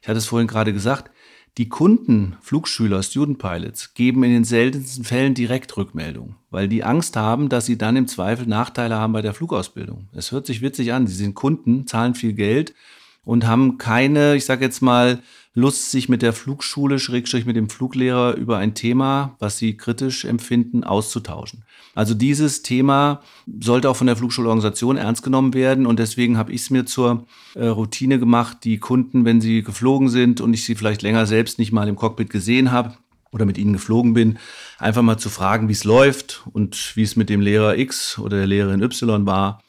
Ich 0.00 0.08
hatte 0.08 0.18
es 0.18 0.26
vorhin 0.26 0.48
gerade 0.48 0.72
gesagt, 0.72 1.11
die 1.58 1.68
Kunden, 1.68 2.36
Flugschüler, 2.40 3.02
Student 3.02 3.38
Pilots, 3.38 3.92
geben 3.94 4.24
in 4.24 4.30
den 4.30 4.44
seltensten 4.44 5.04
Fällen 5.04 5.34
direkt 5.34 5.76
Rückmeldung, 5.76 6.36
weil 6.50 6.66
die 6.66 6.82
Angst 6.82 7.16
haben, 7.16 7.48
dass 7.48 7.66
sie 7.66 7.76
dann 7.76 7.96
im 7.96 8.08
Zweifel 8.08 8.46
Nachteile 8.46 8.96
haben 8.96 9.12
bei 9.12 9.20
der 9.20 9.34
Flugausbildung. 9.34 10.08
Es 10.12 10.32
hört 10.32 10.46
sich 10.46 10.62
witzig 10.62 10.92
an, 10.94 11.06
sie 11.06 11.14
sind 11.14 11.34
Kunden, 11.34 11.86
zahlen 11.86 12.14
viel 12.14 12.32
Geld 12.32 12.74
und 13.24 13.46
haben 13.46 13.78
keine, 13.78 14.36
ich 14.36 14.44
sage 14.44 14.64
jetzt 14.64 14.82
mal, 14.82 15.22
Lust, 15.54 15.90
sich 15.90 16.08
mit 16.08 16.22
der 16.22 16.32
Flugschule, 16.32 16.98
Schrägstrich 16.98 17.44
mit 17.44 17.56
dem 17.56 17.68
Fluglehrer 17.68 18.36
über 18.36 18.56
ein 18.56 18.74
Thema, 18.74 19.36
was 19.38 19.58
sie 19.58 19.76
kritisch 19.76 20.24
empfinden, 20.24 20.82
auszutauschen. 20.82 21.64
Also 21.94 22.14
dieses 22.14 22.62
Thema 22.62 23.20
sollte 23.60 23.90
auch 23.90 23.96
von 23.96 24.06
der 24.06 24.16
Flugschulorganisation 24.16 24.96
ernst 24.96 25.22
genommen 25.22 25.52
werden 25.52 25.84
und 25.84 25.98
deswegen 25.98 26.38
habe 26.38 26.52
ich 26.52 26.62
es 26.62 26.70
mir 26.70 26.86
zur 26.86 27.26
äh, 27.54 27.66
Routine 27.66 28.18
gemacht, 28.18 28.58
die 28.64 28.78
Kunden, 28.78 29.26
wenn 29.26 29.42
sie 29.42 29.62
geflogen 29.62 30.08
sind 30.08 30.40
und 30.40 30.54
ich 30.54 30.64
sie 30.64 30.74
vielleicht 30.74 31.02
länger 31.02 31.26
selbst 31.26 31.58
nicht 31.58 31.70
mal 31.70 31.86
im 31.86 31.96
Cockpit 31.96 32.30
gesehen 32.30 32.72
habe, 32.72 32.96
oder 33.32 33.46
mit 33.46 33.58
ihnen 33.58 33.72
geflogen 33.72 34.12
bin, 34.12 34.38
einfach 34.78 35.02
mal 35.02 35.16
zu 35.16 35.30
fragen, 35.30 35.68
wie 35.68 35.72
es 35.72 35.84
läuft 35.84 36.42
und 36.52 36.92
wie 36.96 37.02
es 37.02 37.16
mit 37.16 37.30
dem 37.30 37.40
Lehrer 37.40 37.78
X 37.78 38.18
oder 38.18 38.36
der 38.36 38.46
Lehrerin 38.46 38.82
Y 38.82 39.26
war 39.26 39.62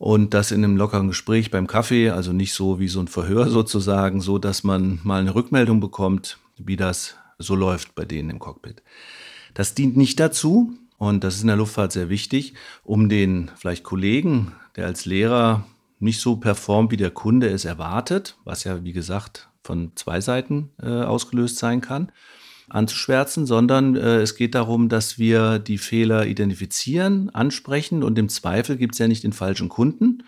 und 0.00 0.32
das 0.32 0.50
in 0.50 0.64
einem 0.64 0.78
lockeren 0.78 1.08
Gespräch 1.08 1.50
beim 1.50 1.66
Kaffee, 1.66 2.08
also 2.08 2.32
nicht 2.32 2.54
so 2.54 2.80
wie 2.80 2.88
so 2.88 3.00
ein 3.00 3.06
Verhör 3.06 3.48
sozusagen, 3.50 4.22
so 4.22 4.38
dass 4.38 4.64
man 4.64 4.98
mal 5.04 5.20
eine 5.20 5.34
Rückmeldung 5.34 5.78
bekommt, 5.78 6.38
wie 6.56 6.76
das 6.76 7.16
so 7.38 7.54
läuft 7.54 7.94
bei 7.94 8.06
denen 8.06 8.30
im 8.30 8.38
Cockpit. 8.38 8.82
Das 9.52 9.74
dient 9.74 9.98
nicht 9.98 10.18
dazu, 10.18 10.72
und 10.96 11.22
das 11.22 11.34
ist 11.36 11.42
in 11.42 11.48
der 11.48 11.56
Luftfahrt 11.56 11.92
sehr 11.92 12.08
wichtig, 12.08 12.54
um 12.82 13.10
den 13.10 13.50
vielleicht 13.56 13.84
Kollegen, 13.84 14.52
der 14.74 14.86
als 14.86 15.04
Lehrer 15.04 15.66
nicht 15.98 16.22
so 16.22 16.36
performt, 16.36 16.92
wie 16.92 16.96
der 16.96 17.10
Kunde 17.10 17.48
es 17.48 17.66
erwartet, 17.66 18.38
was 18.44 18.64
ja, 18.64 18.82
wie 18.82 18.92
gesagt, 18.94 19.50
von 19.62 19.92
zwei 19.96 20.22
Seiten 20.22 20.70
äh, 20.82 20.88
ausgelöst 20.88 21.58
sein 21.58 21.82
kann, 21.82 22.10
anzuschwärzen, 22.70 23.46
sondern 23.46 23.96
äh, 23.96 24.18
es 24.18 24.36
geht 24.36 24.54
darum, 24.54 24.88
dass 24.88 25.18
wir 25.18 25.58
die 25.58 25.78
Fehler 25.78 26.26
identifizieren, 26.26 27.30
ansprechen 27.30 28.02
und 28.02 28.18
im 28.18 28.28
Zweifel 28.28 28.76
gibt 28.76 28.94
es 28.94 28.98
ja 28.98 29.08
nicht 29.08 29.24
den 29.24 29.32
falschen 29.32 29.68
Kunden, 29.68 30.22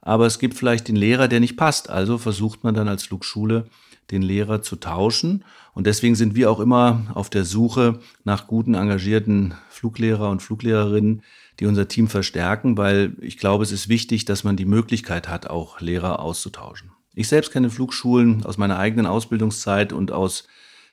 aber 0.00 0.26
es 0.26 0.38
gibt 0.38 0.54
vielleicht 0.54 0.88
den 0.88 0.96
Lehrer, 0.96 1.26
der 1.26 1.40
nicht 1.40 1.56
passt. 1.56 1.90
Also 1.90 2.16
versucht 2.16 2.62
man 2.62 2.74
dann 2.74 2.86
als 2.86 3.02
Flugschule 3.02 3.66
den 4.10 4.22
Lehrer 4.22 4.62
zu 4.62 4.76
tauschen. 4.76 5.44
Und 5.74 5.86
deswegen 5.86 6.14
sind 6.14 6.36
wir 6.36 6.50
auch 6.50 6.60
immer 6.60 7.06
auf 7.14 7.28
der 7.28 7.44
Suche 7.44 7.98
nach 8.24 8.46
guten, 8.46 8.74
engagierten 8.74 9.54
Fluglehrer 9.68 10.30
und 10.30 10.42
Fluglehrerinnen, 10.42 11.22
die 11.58 11.66
unser 11.66 11.88
Team 11.88 12.08
verstärken, 12.08 12.76
weil 12.76 13.16
ich 13.20 13.38
glaube, 13.38 13.64
es 13.64 13.72
ist 13.72 13.88
wichtig, 13.88 14.24
dass 14.24 14.44
man 14.44 14.56
die 14.56 14.64
Möglichkeit 14.64 15.28
hat, 15.28 15.48
auch 15.48 15.80
Lehrer 15.80 16.20
auszutauschen. 16.20 16.92
Ich 17.14 17.28
selbst 17.28 17.50
kenne 17.50 17.70
Flugschulen 17.70 18.44
aus 18.44 18.58
meiner 18.58 18.78
eigenen 18.78 19.06
Ausbildungszeit 19.06 19.92
und 19.92 20.12
aus 20.12 20.46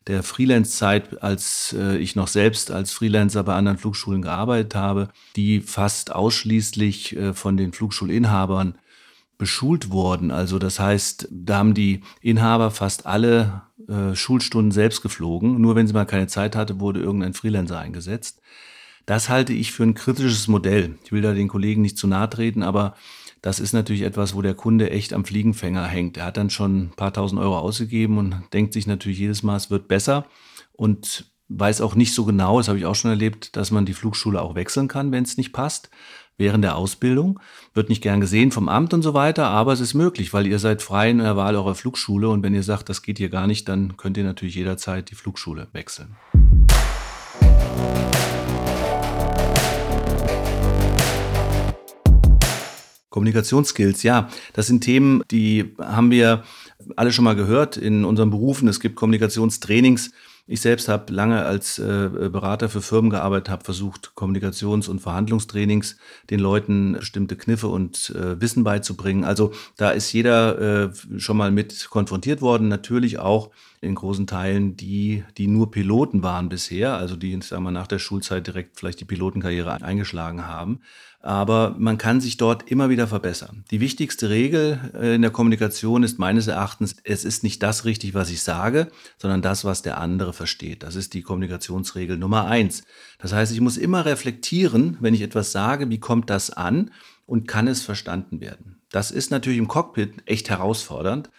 der 0.07 0.24
Freelance-Zeit, 0.24 1.24
als 1.24 1.75
äh, 1.77 1.98
ich 1.98 2.15
noch 2.15 2.27
selbst 2.27 2.72
als 2.72 2.91
Freelancer 2.91 3.43
bei 3.43 3.55
anderen 3.55 3.77
Flugschulen 3.77 4.22
gearbeitet 4.22 4.75
habe, 4.75 5.10
die 5.36 5.62
fast 5.62 6.12
ausschließlich 6.12 7.15
äh, 7.15 7.33
von 7.33 7.57
den 7.57 7.74
Flugschulinhabern 7.74 8.75
beschult 9.38 9.89
wurden. 9.91 10.31
Also 10.31 10.60
das 10.60 10.79
heißt, 10.79 11.27
da 11.31 11.57
haben 11.57 11.74
die 11.74 12.01
Inhaber 12.22 12.72
fast 12.72 13.05
alle 13.05 13.63
äh, 13.88 14.15
Schulstunden 14.15 14.72
selbst 14.72 15.01
geflogen. 15.01 15.60
Nur 15.60 15.75
wenn 15.75 15.88
sie 15.88 15.93
mal 15.93 16.05
keine 16.05 16.27
Zeit 16.27 16.55
hatte, 16.55 16.79
wurde 16.79 17.00
irgendein 17.00 17.33
Freelancer 17.33 17.79
eingesetzt. 17.79 18.41
Das 19.05 19.27
halte 19.29 19.51
ich 19.53 19.72
für 19.72 19.83
ein 19.83 19.95
kritisches 19.95 20.48
Modell. 20.48 20.98
Ich 21.03 21.12
will 21.12 21.22
da 21.22 21.33
den 21.33 21.50
Kollegen 21.50 21.81
nicht 21.81 21.98
zu 21.98 22.07
nahe 22.07 22.29
treten, 22.29 22.63
aber 22.63 22.95
das 23.43 23.59
ist 23.59 23.73
natürlich 23.73 24.03
etwas, 24.03 24.35
wo 24.35 24.41
der 24.41 24.55
Kunde 24.55 24.89
echt 24.89 25.13
am 25.13 25.25
Fliegenfänger 25.25 25.85
hängt. 25.85 26.15
Er 26.15 26.25
hat 26.25 26.38
dann 26.38 26.50
schon 26.50 26.85
ein 26.85 26.93
paar 26.95 27.12
tausend 27.12 27.41
Euro 27.41 27.59
ausgegeben 27.59 28.17
und 28.17 28.41
denkt 28.53 28.71
sich 28.71 28.88
natürlich 28.88 29.19
jedes 29.19 29.43
Mal, 29.43 29.57
es 29.57 29.69
wird 29.69 29.89
besser 29.89 30.25
und 30.71 31.25
weiß 31.50 31.81
auch 31.81 31.93
nicht 31.93 32.13
so 32.13 32.23
genau, 32.23 32.57
das 32.57 32.69
habe 32.69 32.79
ich 32.79 32.85
auch 32.85 32.95
schon 32.95 33.12
erlebt, 33.12 33.57
dass 33.57 33.69
man 33.69 33.85
die 33.85 33.93
Flugschule 33.93 34.41
auch 34.41 34.55
wechseln 34.55 34.88
kann, 34.88 35.12
wenn 35.12 35.25
es 35.25 35.35
nicht 35.35 35.51
passt 35.51 35.89
während 36.38 36.63
der 36.63 36.77
Ausbildung. 36.77 37.41
Wird 37.73 37.89
nicht 37.89 38.01
gern 38.01 38.21
gesehen 38.21 38.51
vom 38.53 38.69
Amt 38.69 38.93
und 38.93 39.01
so 39.01 39.13
weiter, 39.13 39.47
aber 39.47 39.73
es 39.73 39.81
ist 39.81 39.93
möglich, 39.93 40.33
weil 40.33 40.47
ihr 40.47 40.57
seid 40.57 40.81
frei 40.81 41.09
in 41.09 41.17
der 41.17 41.35
Wahl 41.35 41.57
eurer 41.57 41.75
Flugschule 41.75 42.29
und 42.29 42.43
wenn 42.43 42.55
ihr 42.55 42.63
sagt, 42.63 42.88
das 42.88 43.01
geht 43.01 43.17
hier 43.17 43.29
gar 43.29 43.45
nicht, 43.45 43.67
dann 43.67 43.97
könnt 43.97 44.15
ihr 44.15 44.23
natürlich 44.23 44.55
jederzeit 44.55 45.12
die 45.12 45.15
Flugschule 45.15 45.67
wechseln. 45.73 46.15
Kommunikationsskills, 53.13 54.01
ja, 54.01 54.27
das 54.53 54.65
sind 54.65 54.82
Themen, 54.82 55.22
die 55.29 55.75
haben 55.77 56.10
wir 56.10 56.43
alle 56.96 57.12
schon 57.12 57.25
mal 57.25 57.36
gehört 57.36 57.77
in 57.77 58.05
unseren 58.05 58.32
Berufen. 58.32 58.67
Es 58.67 58.79
gibt 58.79 58.96
Kommunikationstrainings. 58.96 60.10
Ich 60.48 60.62
selbst 60.62 60.89
habe 60.89 61.13
lange 61.13 61.46
als 61.46 61.77
äh, 61.77 62.10
Berater 62.10 62.70
für 62.70 62.82
Firmen 62.82 63.12
gearbeitet, 63.12 63.50
habe 63.50 63.63
versucht, 63.63 64.13
Kommunikations- 64.15 64.89
und 64.89 65.00
Verhandlungstrainings 65.00 65.98
den 66.32 66.39
Leuten 66.39 66.93
bestimmte 66.93 67.38
Kniffe 67.38 67.67
und 67.67 68.10
äh, 68.15 68.41
Wissen 68.41 68.63
beizubringen. 68.63 69.24
Also 69.24 69.53
da 69.77 69.91
ist 69.91 70.12
jeder 70.12 70.89
äh, 70.89 71.20
schon 71.20 71.38
mal 71.38 71.51
mit 71.51 71.89
konfrontiert 71.91 72.41
worden. 72.41 72.67
Natürlich 72.67 73.20
auch 73.20 73.51
in 73.79 73.93
großen 73.93 74.25
Teilen 74.25 74.75
die, 74.75 75.24
die 75.38 75.48
nur 75.48 75.70
Piloten 75.70 76.24
waren 76.24 76.50
bisher, 76.50 76.96
also 76.96 77.15
die, 77.15 77.39
sagen 77.41 77.63
wir, 77.63 77.72
nach 77.72 77.88
der 77.88 78.00
Schulzeit 78.00 78.48
direkt 78.48 78.79
vielleicht 78.79 79.00
die 79.01 79.05
Pilotenkarriere 79.05 79.84
eingeschlagen 79.84 80.48
haben. 80.48 80.79
Aber 81.24 81.74
man 81.80 81.98
kann 81.98 82.20
sich 82.20 82.36
dort 82.36 82.70
immer 82.70 82.89
wieder 82.89 83.08
verbessern. 83.08 83.63
Die 83.72 83.80
wichtigste 83.80 84.30
Regel 84.30 84.92
äh, 84.94 85.15
in 85.15 85.22
der 85.22 85.32
Kommunikation 85.32 86.03
ist 86.03 86.20
meines 86.20 86.48
Erachtens, 86.48 86.98
es 87.06 87.24
ist 87.24 87.44
nicht 87.44 87.63
das 87.63 87.86
richtig, 87.86 88.13
was 88.13 88.30
ich 88.30 88.42
sage, 88.42 88.89
sondern 89.18 89.42
das, 89.42 89.63
was 89.63 89.82
der 89.82 90.00
andere 90.00 90.34
versteht. 90.34 90.84
Das 90.84 90.96
ist 90.96 91.13
die 91.13 91.22
Kommunikationsregel 91.22 92.18
Nummer 92.18 92.48
eins. 92.48 92.84
Das 93.20 93.32
heißt, 93.32 93.53
ich 93.53 93.62
muss 93.62 93.77
immer 93.77 94.06
reflektieren, 94.06 94.98
wenn 95.00 95.13
ich 95.13 95.22
etwas 95.22 95.53
sage, 95.53 95.89
wie 95.89 96.00
kommt 96.00 96.30
das 96.30 96.50
an 96.50 96.92
und 97.25 97.48
kann 97.48 97.70
es 97.70 97.84
verstanden 97.84 98.42
werden. 98.42 98.82
Das 98.92 99.10
ist 99.10 99.32
natürlich 99.32 99.60
im 99.60 99.70
Cockpit 99.70 100.24
echt 100.25 100.50
herausfordernd, 100.50 101.30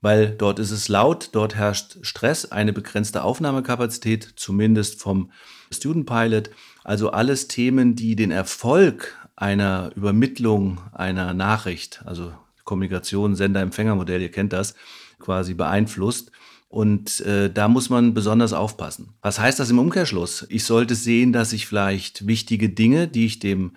weil 0.00 0.30
dort 0.30 0.60
ist 0.60 0.70
es 0.70 0.88
laut, 0.88 1.30
dort 1.32 1.56
herrscht 1.56 1.98
Stress, 2.02 2.52
eine 2.52 2.72
begrenzte 2.72 3.24
Aufnahmekapazität, 3.24 4.34
zumindest 4.36 5.00
vom 5.00 5.32
Student 5.72 6.06
Pilot. 6.06 6.50
Also 6.84 7.10
alles 7.10 7.48
Themen, 7.48 7.96
die 7.96 8.14
den 8.14 8.30
Erfolg 8.30 9.16
einer 9.42 9.90
Übermittlung 9.96 10.80
einer 10.92 11.34
Nachricht, 11.34 12.00
also 12.04 12.32
Kommunikation, 12.62 13.34
Sender-Empfänger-Modell, 13.34 14.22
ihr 14.22 14.30
kennt 14.30 14.52
das, 14.52 14.76
quasi 15.18 15.54
beeinflusst. 15.54 16.30
Und 16.68 17.20
äh, 17.22 17.52
da 17.52 17.66
muss 17.66 17.90
man 17.90 18.14
besonders 18.14 18.52
aufpassen. 18.52 19.14
Was 19.20 19.40
heißt 19.40 19.58
das 19.58 19.68
im 19.68 19.80
Umkehrschluss? 19.80 20.46
Ich 20.48 20.64
sollte 20.64 20.94
sehen, 20.94 21.32
dass 21.32 21.52
ich 21.52 21.66
vielleicht 21.66 22.26
wichtige 22.26 22.68
Dinge, 22.68 23.08
die 23.08 23.26
ich 23.26 23.40
dem 23.40 23.72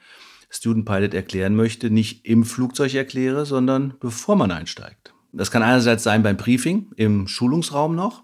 Student 0.51 0.85
Pilot 0.85 1.15
erklären 1.15 1.55
möchte, 1.55 1.89
nicht 1.89 2.25
im 2.27 2.45
Flugzeug 2.45 2.93
erkläre, 2.93 3.47
sondern 3.47 3.95
bevor 3.99 4.35
man 4.35 4.51
einsteigt. 4.51 5.13
Das 5.33 5.49
kann 5.49 5.63
einerseits 5.63 6.03
sein 6.03 6.21
beim 6.21 6.37
Briefing, 6.37 6.91
im 6.95 7.27
Schulungsraum 7.27 7.95
noch. 7.95 8.23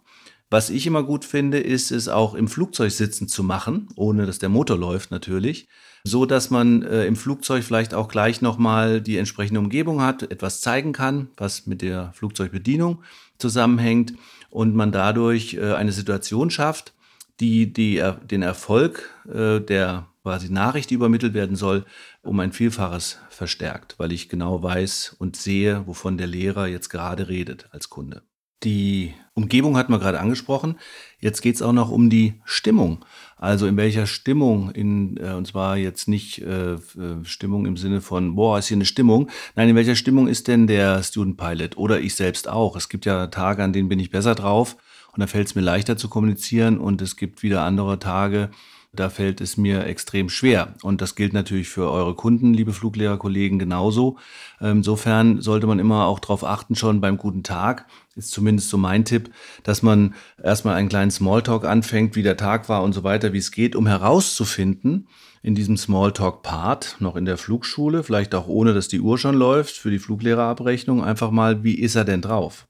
Was 0.52 0.70
ich 0.70 0.86
immer 0.86 1.02
gut 1.04 1.26
finde, 1.26 1.60
ist 1.60 1.92
es 1.92 2.08
auch 2.08 2.36
im 2.36 2.48
Flugzeug 2.48 2.92
sitzen 2.92 3.28
zu 3.28 3.44
machen, 3.44 3.90
ohne 3.96 4.28
dass 4.28 4.38
der 4.38 4.50
Motor 4.50 4.78
läuft 4.78 5.10
natürlich, 5.10 5.68
so 6.04 6.26
dass 6.26 6.50
man 6.50 6.84
äh, 6.84 7.06
im 7.06 7.16
Flugzeug 7.16 7.64
vielleicht 7.64 7.94
auch 7.94 8.08
gleich 8.08 8.42
nochmal 8.42 9.02
die 9.02 9.18
entsprechende 9.18 9.60
Umgebung 9.60 10.02
hat, 10.02 10.24
etwas 10.24 10.62
zeigen 10.62 10.94
kann, 10.94 11.30
was 11.38 11.68
mit 11.68 11.82
der 11.82 12.12
Flugzeugbedienung 12.14 13.04
zusammenhängt 13.38 14.14
und 14.50 14.76
man 14.76 14.92
dadurch 14.92 15.56
äh, 15.56 15.74
eine 15.74 15.92
Situation 15.92 16.50
schafft, 16.50 16.94
die, 17.40 17.74
die 17.74 18.04
den 18.30 18.44
Erfolg 18.44 19.10
äh, 19.28 19.60
der 19.60 20.08
quasi 20.24 20.52
Nachricht, 20.52 20.90
die 20.90 20.96
übermittelt 20.96 21.34
werden 21.34 21.56
soll, 21.56 21.86
um 22.22 22.40
ein 22.40 22.52
Vielfaches 22.52 23.18
verstärkt, 23.30 23.96
weil 23.98 24.12
ich 24.12 24.30
genau 24.30 24.62
weiß 24.62 25.16
und 25.18 25.36
sehe, 25.36 25.88
wovon 25.88 26.18
der 26.18 26.28
Lehrer 26.28 26.68
jetzt 26.68 26.90
gerade 26.90 27.28
redet 27.28 27.68
als 27.72 27.90
Kunde. 27.90 28.22
Die 28.64 29.16
Umgebung 29.34 29.76
hat 29.76 29.90
man 29.90 30.00
gerade 30.00 30.20
angesprochen. 30.20 30.78
Jetzt 31.20 31.42
geht 31.42 31.56
es 31.56 31.64
auch 31.64 31.74
noch 31.74 31.90
um 31.90 32.12
die 32.12 32.36
Stimmung. 32.46 33.04
Also 33.42 33.66
in 33.66 33.76
welcher 33.76 34.06
Stimmung, 34.06 34.70
in, 34.70 35.18
äh, 35.18 35.34
und 35.34 35.48
zwar 35.48 35.76
jetzt 35.76 36.08
nicht 36.08 36.44
äh, 36.44 36.74
äh, 36.74 36.78
Stimmung 37.24 37.66
im 37.66 37.76
Sinne 37.76 38.00
von, 38.00 38.36
boah, 38.36 38.60
ist 38.60 38.68
hier 38.68 38.78
eine 38.78 38.86
Stimmung. 38.86 39.30
Nein, 39.56 39.70
in 39.70 39.76
welcher 39.76 39.96
Stimmung 39.96 40.28
ist 40.28 40.48
denn 40.48 40.68
der 40.68 41.02
Student 41.02 41.38
Pilot 41.38 41.76
oder 41.76 42.00
ich 42.00 42.14
selbst 42.14 42.48
auch? 42.48 42.76
Es 42.76 42.88
gibt 42.88 43.04
ja 43.06 43.26
Tage, 43.28 43.64
an 43.64 43.74
denen 43.74 43.90
bin 43.90 43.98
ich 43.98 44.12
besser 44.12 44.36
drauf 44.36 44.78
und 45.12 45.22
da 45.22 45.26
fällt 45.26 45.48
es 45.48 45.56
mir 45.56 45.62
leichter 45.62 45.98
zu 45.98 46.08
kommunizieren 46.08 46.78
und 46.78 47.02
es 47.02 47.16
gibt 47.16 47.42
wieder 47.42 47.64
andere 47.64 47.98
Tage, 47.98 48.52
da 48.94 49.10
fällt 49.10 49.40
es 49.40 49.56
mir 49.56 49.86
extrem 49.86 50.28
schwer. 50.28 50.76
Und 50.82 51.02
das 51.02 51.16
gilt 51.16 51.32
natürlich 51.34 51.70
für 51.70 51.90
eure 51.90 52.14
Kunden, 52.14 52.54
liebe 52.54 52.74
Fluglehrerkollegen, 52.74 53.58
genauso. 53.58 54.18
Insofern 54.60 55.42
sollte 55.42 55.66
man 55.66 55.80
immer 55.80 56.06
auch 56.06 56.20
darauf 56.20 56.44
achten, 56.44 56.76
schon 56.76 57.00
beim 57.00 57.18
guten 57.18 57.44
Tag, 57.44 57.88
ist 58.16 58.32
zumindest 58.32 58.70
so 58.70 58.78
mein 58.78 59.06
Tipp, 59.06 59.32
dass 59.64 59.82
man 59.82 60.14
erstmal 60.44 60.76
einen 60.76 60.90
kleinen 60.90 61.12
Smalltalk 61.12 61.64
anfängt, 61.64 62.18
wie 62.18 62.24
der 62.24 62.36
Tag 62.36 62.68
war 62.68 62.84
und 62.84 62.92
so 62.92 63.04
weiter, 63.04 63.32
wie 63.32 63.38
es 63.38 63.52
geht, 63.52 63.78
um 63.78 63.88
herauszufinden, 63.88 65.08
in 65.42 65.56
diesem 65.56 65.78
Smalltalk-Part, 65.78 66.98
noch 67.00 67.16
in 67.16 67.26
der 67.26 67.38
Flugschule, 67.38 68.04
vielleicht 68.04 68.36
auch 68.36 68.48
ohne, 68.48 68.74
dass 68.74 68.90
die 68.90 69.00
Uhr 69.00 69.18
schon 69.18 69.36
läuft, 69.36 69.76
für 69.76 69.90
die 69.90 70.00
Fluglehrerabrechnung, 70.00 71.04
einfach 71.04 71.32
mal, 71.32 71.64
wie 71.64 71.80
ist 71.80 71.96
er 71.96 72.04
denn 72.04 72.22
drauf? 72.22 72.68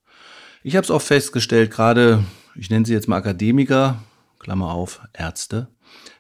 Ich 0.64 0.76
habe 0.76 0.84
es 0.84 0.92
auch 0.92 1.02
festgestellt, 1.02 1.72
gerade, 1.72 2.24
ich 2.56 2.70
nenne 2.70 2.86
sie 2.86 2.94
jetzt 2.94 3.08
mal 3.08 3.18
Akademiker, 3.18 4.04
Klammer 4.40 4.72
auf, 4.72 5.02
Ärzte, 5.14 5.68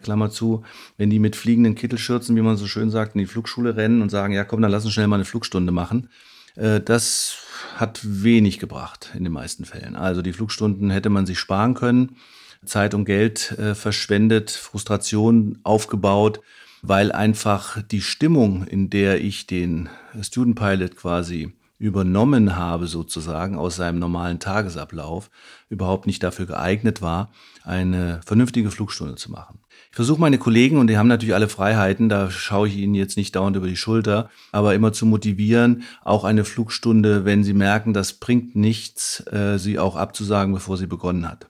Klammer 0.03 0.29
zu, 0.29 0.63
wenn 0.97 1.09
die 1.09 1.19
mit 1.19 1.35
fliegenden 1.35 1.75
Kittelschürzen, 1.75 2.35
wie 2.35 2.41
man 2.41 2.57
so 2.57 2.67
schön 2.67 2.89
sagt, 2.89 3.15
in 3.15 3.19
die 3.19 3.27
Flugschule 3.27 3.75
rennen 3.75 4.01
und 4.01 4.09
sagen, 4.09 4.33
ja 4.33 4.43
komm, 4.43 4.61
dann 4.61 4.71
lass 4.71 4.85
uns 4.85 4.93
schnell 4.93 5.07
mal 5.07 5.15
eine 5.15 5.25
Flugstunde 5.25 5.71
machen. 5.71 6.09
Äh, 6.55 6.81
das 6.81 7.38
hat 7.77 8.00
wenig 8.03 8.59
gebracht 8.59 9.11
in 9.15 9.23
den 9.23 9.33
meisten 9.33 9.65
Fällen. 9.65 9.95
Also 9.95 10.21
die 10.21 10.33
Flugstunden 10.33 10.89
hätte 10.89 11.09
man 11.09 11.25
sich 11.25 11.39
sparen 11.39 11.73
können, 11.73 12.17
Zeit 12.65 12.93
und 12.93 13.05
Geld 13.05 13.51
äh, 13.57 13.75
verschwendet, 13.75 14.51
Frustration 14.51 15.59
aufgebaut, 15.63 16.41
weil 16.81 17.11
einfach 17.11 17.81
die 17.81 18.01
Stimmung, 18.01 18.65
in 18.65 18.89
der 18.89 19.23
ich 19.23 19.47
den 19.47 19.89
Student 20.21 20.57
Pilot 20.57 20.95
quasi 20.95 21.53
übernommen 21.77 22.55
habe, 22.55 22.85
sozusagen 22.85 23.57
aus 23.57 23.75
seinem 23.77 23.97
normalen 23.97 24.39
Tagesablauf, 24.39 25.31
überhaupt 25.69 26.05
nicht 26.05 26.21
dafür 26.21 26.45
geeignet 26.45 27.01
war, 27.01 27.31
eine 27.63 28.21
vernünftige 28.23 28.69
Flugstunde 28.69 29.15
zu 29.15 29.31
machen. 29.31 29.59
Ich 29.91 29.95
versuche 29.98 30.21
meine 30.21 30.38
Kollegen, 30.38 30.77
und 30.77 30.88
die 30.88 30.98
haben 30.98 31.10
natürlich 31.10 31.36
alle 31.36 31.50
Freiheiten, 31.50 32.07
da 32.07 32.31
schaue 32.31 32.69
ich 32.69 32.77
ihnen 32.77 32.95
jetzt 32.95 33.17
nicht 33.17 33.36
dauernd 33.36 33.57
über 33.57 33.67
die 33.67 33.75
Schulter, 33.75 34.29
aber 34.53 34.74
immer 34.74 34.93
zu 34.93 35.05
motivieren, 35.05 35.83
auch 36.05 36.24
eine 36.24 36.45
Flugstunde, 36.45 37.25
wenn 37.25 37.43
sie 37.43 37.53
merken, 37.53 37.93
das 37.93 38.13
bringt 38.13 38.55
nichts, 38.55 39.21
äh, 39.27 39.57
sie 39.60 39.79
auch 39.79 39.98
abzusagen, 39.98 40.53
bevor 40.53 40.77
sie 40.77 40.88
begonnen 40.88 41.27
hat. 41.27 41.50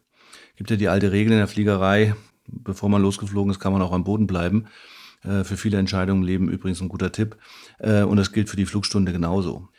Gibt 0.55 0.71
ja 0.71 0.75
die 0.75 0.87
alte 0.87 1.11
Regel 1.11 1.33
in 1.33 1.37
der 1.37 1.47
Fliegerei, 1.47 2.15
bevor 2.47 2.89
man 2.89 3.03
losgeflogen 3.03 3.51
ist, 3.51 3.59
kann 3.59 3.73
man 3.73 3.81
auch 3.83 3.91
am 3.91 4.03
Boden 4.03 4.25
bleiben. 4.25 4.65
Äh, 5.23 5.43
für 5.43 5.55
viele 5.55 5.77
Entscheidungen 5.77 6.23
im 6.23 6.27
Leben 6.27 6.49
übrigens 6.49 6.81
ein 6.81 6.89
guter 6.89 7.11
Tipp. 7.11 7.37
Äh, 7.77 8.01
und 8.01 8.17
das 8.17 8.31
gilt 8.31 8.49
für 8.49 8.57
die 8.57 8.65
Flugstunde 8.65 9.11
genauso. 9.11 9.69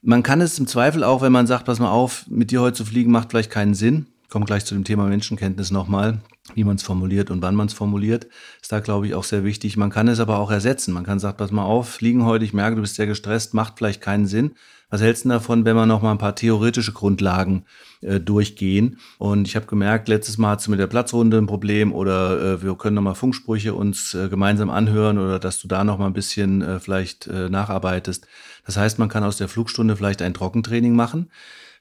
Man 0.00 0.22
kann 0.22 0.40
es 0.40 0.58
im 0.60 0.68
Zweifel 0.68 1.02
auch, 1.02 1.22
wenn 1.22 1.32
man 1.32 1.48
sagt, 1.48 1.64
pass 1.64 1.80
mal 1.80 1.90
auf, 1.90 2.24
mit 2.28 2.52
dir 2.52 2.60
heute 2.60 2.76
zu 2.76 2.84
fliegen 2.84 3.10
macht 3.10 3.30
vielleicht 3.30 3.50
keinen 3.50 3.74
Sinn. 3.74 4.06
Komme 4.32 4.46
gleich 4.46 4.64
zu 4.64 4.74
dem 4.74 4.84
Thema 4.84 5.08
Menschenkenntnis 5.08 5.70
nochmal, 5.70 6.22
wie 6.54 6.64
man 6.64 6.76
es 6.76 6.82
formuliert 6.82 7.30
und 7.30 7.42
wann 7.42 7.54
man 7.54 7.66
es 7.66 7.74
formuliert. 7.74 8.28
Ist 8.62 8.72
da, 8.72 8.80
glaube 8.80 9.06
ich, 9.06 9.12
auch 9.12 9.24
sehr 9.24 9.44
wichtig. 9.44 9.76
Man 9.76 9.90
kann 9.90 10.08
es 10.08 10.20
aber 10.20 10.38
auch 10.38 10.50
ersetzen. 10.50 10.94
Man 10.94 11.04
kann 11.04 11.18
sagen, 11.18 11.36
pass 11.36 11.50
mal 11.50 11.66
auf, 11.66 11.90
fliegen 11.90 12.24
heute, 12.24 12.46
ich 12.46 12.54
merke, 12.54 12.76
du 12.76 12.80
bist 12.80 12.94
sehr 12.94 13.06
gestresst, 13.06 13.52
macht 13.52 13.74
vielleicht 13.76 14.00
keinen 14.00 14.24
Sinn. 14.24 14.52
Was 14.88 15.02
hältst 15.02 15.26
du 15.26 15.28
davon, 15.28 15.66
wenn 15.66 15.76
wir 15.76 15.84
noch 15.84 16.00
mal 16.00 16.12
ein 16.12 16.18
paar 16.18 16.34
theoretische 16.34 16.92
Grundlagen 16.92 17.66
äh, 18.00 18.20
durchgehen? 18.20 18.96
Und 19.18 19.48
ich 19.48 19.54
habe 19.54 19.66
gemerkt, 19.66 20.08
letztes 20.08 20.38
Mal 20.38 20.56
hast 20.56 20.66
du 20.66 20.70
mit 20.70 20.80
der 20.80 20.86
Platzrunde 20.86 21.36
ein 21.36 21.46
Problem 21.46 21.92
oder 21.92 22.54
äh, 22.54 22.62
wir 22.62 22.74
können 22.76 22.94
noch 22.94 23.02
mal 23.02 23.12
Funksprüche 23.12 23.74
uns 23.74 24.14
äh, 24.14 24.30
gemeinsam 24.30 24.70
anhören 24.70 25.18
oder 25.18 25.40
dass 25.40 25.60
du 25.60 25.68
da 25.68 25.84
noch 25.84 25.98
mal 25.98 26.06
ein 26.06 26.14
bisschen 26.14 26.62
äh, 26.62 26.80
vielleicht 26.80 27.26
äh, 27.26 27.50
nacharbeitest. 27.50 28.26
Das 28.64 28.78
heißt, 28.78 28.98
man 28.98 29.10
kann 29.10 29.24
aus 29.24 29.36
der 29.36 29.48
Flugstunde 29.48 29.94
vielleicht 29.94 30.22
ein 30.22 30.32
Trockentraining 30.32 30.94
machen. 30.94 31.30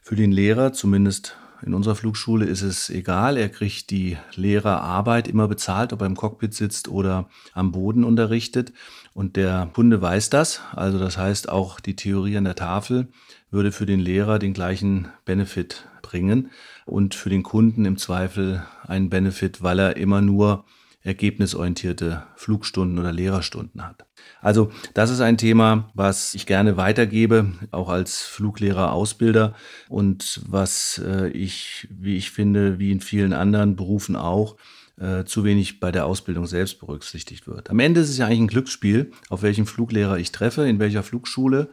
Für 0.01 0.17
den 0.17 0.33
Lehrer, 0.33 0.73
zumindest 0.73 1.37
in 1.63 1.73
unserer 1.73 1.95
Flugschule 1.95 2.45
ist 2.45 2.61
es 2.61 2.89
egal. 2.89 3.37
Er 3.37 3.49
kriegt 3.49 3.91
die 3.91 4.17
Lehrerarbeit 4.35 5.27
immer 5.27 5.47
bezahlt, 5.47 5.93
ob 5.93 6.01
er 6.01 6.07
im 6.07 6.15
Cockpit 6.15 6.53
sitzt 6.53 6.87
oder 6.87 7.29
am 7.53 7.71
Boden 7.71 8.03
unterrichtet. 8.03 8.73
Und 9.13 9.35
der 9.35 9.69
Kunde 9.73 10.01
weiß 10.01 10.29
das. 10.29 10.61
Also 10.73 10.97
das 10.97 11.17
heißt, 11.17 11.49
auch 11.49 11.79
die 11.79 11.95
Theorie 11.95 12.37
an 12.37 12.45
der 12.45 12.55
Tafel 12.55 13.09
würde 13.51 13.71
für 13.71 13.85
den 13.85 13.99
Lehrer 13.99 14.39
den 14.39 14.53
gleichen 14.53 15.09
Benefit 15.25 15.87
bringen 16.01 16.49
und 16.85 17.15
für 17.15 17.29
den 17.29 17.43
Kunden 17.43 17.85
im 17.85 17.97
Zweifel 17.97 18.63
einen 18.87 19.09
Benefit, 19.09 19.61
weil 19.61 19.79
er 19.79 19.97
immer 19.97 20.21
nur 20.21 20.65
ergebnisorientierte 21.03 22.23
Flugstunden 22.35 22.99
oder 22.99 23.11
Lehrerstunden 23.11 23.85
hat. 23.85 24.05
Also 24.41 24.71
das 24.93 25.09
ist 25.09 25.21
ein 25.21 25.37
Thema, 25.37 25.89
was 25.93 26.33
ich 26.35 26.45
gerne 26.45 26.77
weitergebe, 26.77 27.51
auch 27.71 27.89
als 27.89 28.21
Fluglehrer, 28.21 28.91
Ausbilder 28.91 29.55
und 29.89 30.41
was 30.47 31.01
äh, 31.03 31.29
ich, 31.29 31.87
wie 31.89 32.17
ich 32.17 32.31
finde, 32.31 32.77
wie 32.77 32.91
in 32.91 33.01
vielen 33.01 33.33
anderen 33.33 33.75
Berufen 33.75 34.15
auch, 34.15 34.57
äh, 34.99 35.25
zu 35.25 35.43
wenig 35.43 35.79
bei 35.79 35.91
der 35.91 36.05
Ausbildung 36.05 36.45
selbst 36.45 36.79
berücksichtigt 36.79 37.47
wird. 37.47 37.71
Am 37.71 37.79
Ende 37.79 38.01
ist 38.01 38.09
es 38.09 38.17
ja 38.17 38.27
eigentlich 38.27 38.41
ein 38.41 38.47
Glücksspiel, 38.47 39.11
auf 39.29 39.41
welchen 39.41 39.65
Fluglehrer 39.65 40.19
ich 40.19 40.31
treffe, 40.31 40.67
in 40.67 40.79
welcher 40.79 41.01
Flugschule 41.01 41.69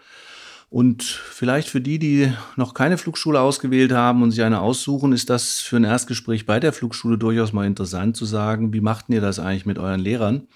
und 0.71 1.03
vielleicht 1.03 1.69
für 1.69 1.81
die, 1.81 1.99
die 1.99 2.33
noch 2.57 2.75
keine 2.75 2.99
Flugschule 2.99 3.41
ausgewählt 3.41 3.93
haben 3.93 4.23
und 4.23 4.33
sich 4.33 4.43
eine 4.43 4.61
aussuchen, 4.61 5.13
ist 5.13 5.31
das 5.31 5.61
für 5.61 5.77
ein 5.77 5.85
Erstgespräch 5.85 6.45
bei 6.45 6.61
der 6.61 6.75
Flugschule 6.75 7.17
durchaus 7.17 7.53
mal 7.53 7.67
interessant 7.67 8.17
zu 8.17 8.27
sagen, 8.27 8.73
wie 8.73 8.83
macht 8.83 9.07
ihr 9.09 9.23
das 9.23 9.39
eigentlich 9.39 9.67
mit 9.67 9.79
euren 9.79 10.01
Lehrern? 10.01 10.47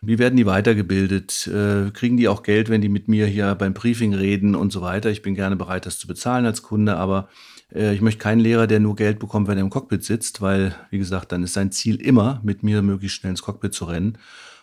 Wie 0.00 0.20
werden 0.20 0.36
die 0.36 0.46
weitergebildet? 0.46 1.48
Äh, 1.48 1.90
kriegen 1.90 2.16
die 2.16 2.28
auch 2.28 2.44
Geld, 2.44 2.68
wenn 2.68 2.80
die 2.80 2.88
mit 2.88 3.08
mir 3.08 3.26
hier 3.26 3.56
beim 3.56 3.74
Briefing 3.74 4.14
reden 4.14 4.54
und 4.54 4.70
so 4.70 4.80
weiter? 4.80 5.10
Ich 5.10 5.22
bin 5.22 5.34
gerne 5.34 5.56
bereit, 5.56 5.86
das 5.86 5.98
zu 5.98 6.06
bezahlen 6.06 6.46
als 6.46 6.62
Kunde, 6.62 6.96
aber 6.96 7.28
äh, 7.74 7.94
ich 7.94 8.00
möchte 8.00 8.20
keinen 8.20 8.40
Lehrer, 8.40 8.68
der 8.68 8.78
nur 8.78 8.94
Geld 8.94 9.18
bekommt, 9.18 9.48
wenn 9.48 9.58
er 9.58 9.64
im 9.64 9.70
Cockpit 9.70 10.04
sitzt, 10.04 10.40
weil, 10.40 10.76
wie 10.90 10.98
gesagt, 10.98 11.32
dann 11.32 11.42
ist 11.42 11.54
sein 11.54 11.72
Ziel 11.72 11.96
immer, 11.96 12.40
mit 12.44 12.62
mir 12.62 12.80
möglichst 12.82 13.18
schnell 13.18 13.30
ins 13.30 13.42
Cockpit 13.42 13.74
zu 13.74 13.86
rennen. 13.86 14.18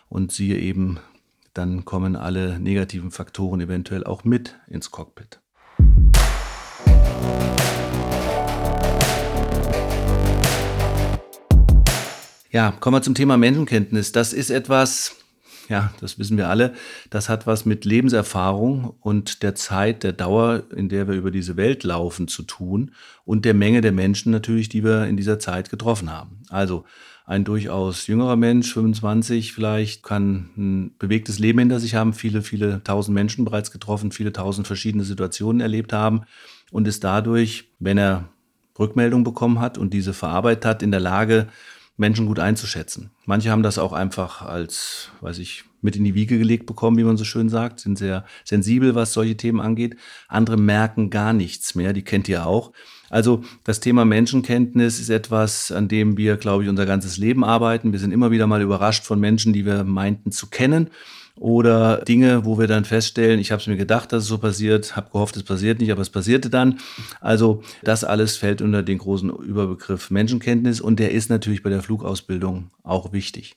Und 0.08 0.32
siehe 0.32 0.58
eben 0.58 1.00
dann 1.56 1.84
kommen 1.84 2.16
alle 2.16 2.58
negativen 2.58 3.10
Faktoren 3.10 3.60
eventuell 3.60 4.04
auch 4.04 4.24
mit 4.24 4.56
ins 4.68 4.90
Cockpit. 4.90 5.40
Ja, 12.50 12.72
kommen 12.80 12.96
wir 12.96 13.02
zum 13.02 13.14
Thema 13.14 13.36
Menschenkenntnis. 13.36 14.12
Das 14.12 14.32
ist 14.32 14.50
etwas, 14.50 15.16
ja, 15.68 15.92
das 16.00 16.18
wissen 16.18 16.36
wir 16.36 16.48
alle, 16.48 16.74
das 17.10 17.28
hat 17.28 17.46
was 17.46 17.66
mit 17.66 17.84
Lebenserfahrung 17.84 18.94
und 19.00 19.42
der 19.42 19.54
Zeit, 19.54 20.02
der 20.02 20.12
Dauer, 20.12 20.64
in 20.74 20.88
der 20.88 21.08
wir 21.08 21.14
über 21.14 21.30
diese 21.30 21.56
Welt 21.56 21.84
laufen, 21.84 22.28
zu 22.28 22.42
tun 22.42 22.92
und 23.24 23.44
der 23.44 23.54
Menge 23.54 23.80
der 23.80 23.92
Menschen 23.92 24.32
natürlich, 24.32 24.68
die 24.68 24.84
wir 24.84 25.06
in 25.06 25.16
dieser 25.16 25.38
Zeit 25.38 25.70
getroffen 25.70 26.10
haben. 26.10 26.42
Also 26.48 26.84
ein 27.26 27.44
durchaus 27.44 28.06
jüngerer 28.06 28.36
Mensch, 28.36 28.72
25 28.72 29.52
vielleicht, 29.52 30.04
kann 30.04 30.50
ein 30.56 30.94
bewegtes 30.98 31.40
Leben 31.40 31.58
hinter 31.58 31.80
sich 31.80 31.96
haben, 31.96 32.12
viele, 32.12 32.42
viele 32.42 32.82
tausend 32.84 33.14
Menschen 33.14 33.44
bereits 33.44 33.72
getroffen, 33.72 34.12
viele 34.12 34.32
tausend 34.32 34.68
verschiedene 34.68 35.02
Situationen 35.02 35.60
erlebt 35.60 35.92
haben 35.92 36.22
und 36.70 36.86
ist 36.86 37.02
dadurch, 37.02 37.68
wenn 37.80 37.98
er 37.98 38.28
Rückmeldung 38.78 39.24
bekommen 39.24 39.58
hat 39.58 39.76
und 39.76 39.92
diese 39.92 40.12
verarbeitet 40.12 40.64
hat, 40.64 40.82
in 40.82 40.92
der 40.92 41.00
Lage, 41.00 41.48
Menschen 41.96 42.26
gut 42.26 42.38
einzuschätzen. 42.38 43.10
Manche 43.24 43.50
haben 43.50 43.62
das 43.62 43.78
auch 43.78 43.92
einfach 43.92 44.42
als, 44.42 45.10
weiß 45.20 45.38
ich, 45.38 45.64
mit 45.80 45.96
in 45.96 46.04
die 46.04 46.14
Wiege 46.14 46.38
gelegt 46.38 46.66
bekommen, 46.66 46.98
wie 46.98 47.04
man 47.04 47.16
so 47.16 47.24
schön 47.24 47.48
sagt, 47.48 47.80
sind 47.80 47.96
sehr 47.96 48.24
sensibel, 48.44 48.94
was 48.94 49.12
solche 49.12 49.36
Themen 49.36 49.60
angeht. 49.60 49.96
Andere 50.28 50.56
merken 50.56 51.10
gar 51.10 51.32
nichts 51.32 51.74
mehr, 51.74 51.92
die 51.92 52.02
kennt 52.02 52.28
ihr 52.28 52.46
auch. 52.46 52.72
Also 53.08 53.44
das 53.64 53.80
Thema 53.80 54.04
Menschenkenntnis 54.04 54.98
ist 54.98 55.10
etwas, 55.10 55.70
an 55.70 55.88
dem 55.88 56.16
wir, 56.16 56.36
glaube 56.36 56.64
ich, 56.64 56.68
unser 56.68 56.86
ganzes 56.86 57.18
Leben 57.18 57.44
arbeiten. 57.44 57.92
Wir 57.92 58.00
sind 58.00 58.12
immer 58.12 58.30
wieder 58.30 58.46
mal 58.46 58.62
überrascht 58.62 59.04
von 59.04 59.20
Menschen, 59.20 59.52
die 59.52 59.64
wir 59.64 59.84
meinten 59.84 60.32
zu 60.32 60.48
kennen 60.48 60.90
oder 61.38 61.98
Dinge, 61.98 62.44
wo 62.44 62.58
wir 62.58 62.66
dann 62.66 62.84
feststellen, 62.84 63.38
ich 63.38 63.52
habe 63.52 63.60
es 63.60 63.66
mir 63.66 63.76
gedacht, 63.76 64.12
dass 64.12 64.22
es 64.22 64.28
so 64.28 64.38
passiert, 64.38 64.96
habe 64.96 65.10
gehofft, 65.10 65.36
es 65.36 65.42
passiert 65.42 65.80
nicht, 65.80 65.92
aber 65.92 66.00
es 66.00 66.10
passierte 66.10 66.48
dann. 66.48 66.78
Also 67.20 67.62
das 67.84 68.04
alles 68.04 68.36
fällt 68.36 68.62
unter 68.62 68.82
den 68.82 68.98
großen 68.98 69.30
Überbegriff 69.30 70.10
Menschenkenntnis 70.10 70.80
und 70.80 70.98
der 70.98 71.10
ist 71.10 71.28
natürlich 71.28 71.62
bei 71.62 71.70
der 71.70 71.82
Flugausbildung 71.82 72.70
auch 72.82 73.12
wichtig. 73.12 73.56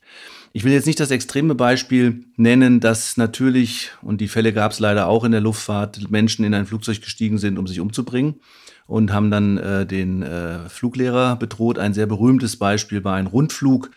Ich 0.51 0.63
will 0.63 0.73
jetzt 0.73 0.87
nicht 0.87 0.99
das 0.99 1.11
extreme 1.11 1.55
Beispiel 1.55 2.25
nennen, 2.35 2.79
dass 2.79 3.17
natürlich, 3.17 3.91
und 4.01 4.19
die 4.19 4.27
Fälle 4.27 4.51
gab 4.51 4.71
es 4.71 4.79
leider 4.79 5.07
auch 5.07 5.23
in 5.23 5.31
der 5.31 5.41
Luftfahrt, 5.41 6.09
Menschen 6.09 6.43
in 6.43 6.53
ein 6.53 6.65
Flugzeug 6.65 7.01
gestiegen 7.01 7.37
sind, 7.37 7.59
um 7.59 7.67
sich 7.67 7.79
umzubringen 7.79 8.35
und 8.87 9.13
haben 9.13 9.29
dann 9.29 9.57
äh, 9.57 9.85
den 9.85 10.23
äh, 10.23 10.67
Fluglehrer 10.67 11.35
bedroht. 11.35 11.77
Ein 11.77 11.93
sehr 11.93 12.07
berühmtes 12.07 12.57
Beispiel 12.57 13.03
war 13.03 13.15
ein 13.15 13.27
Rundflug 13.27 13.91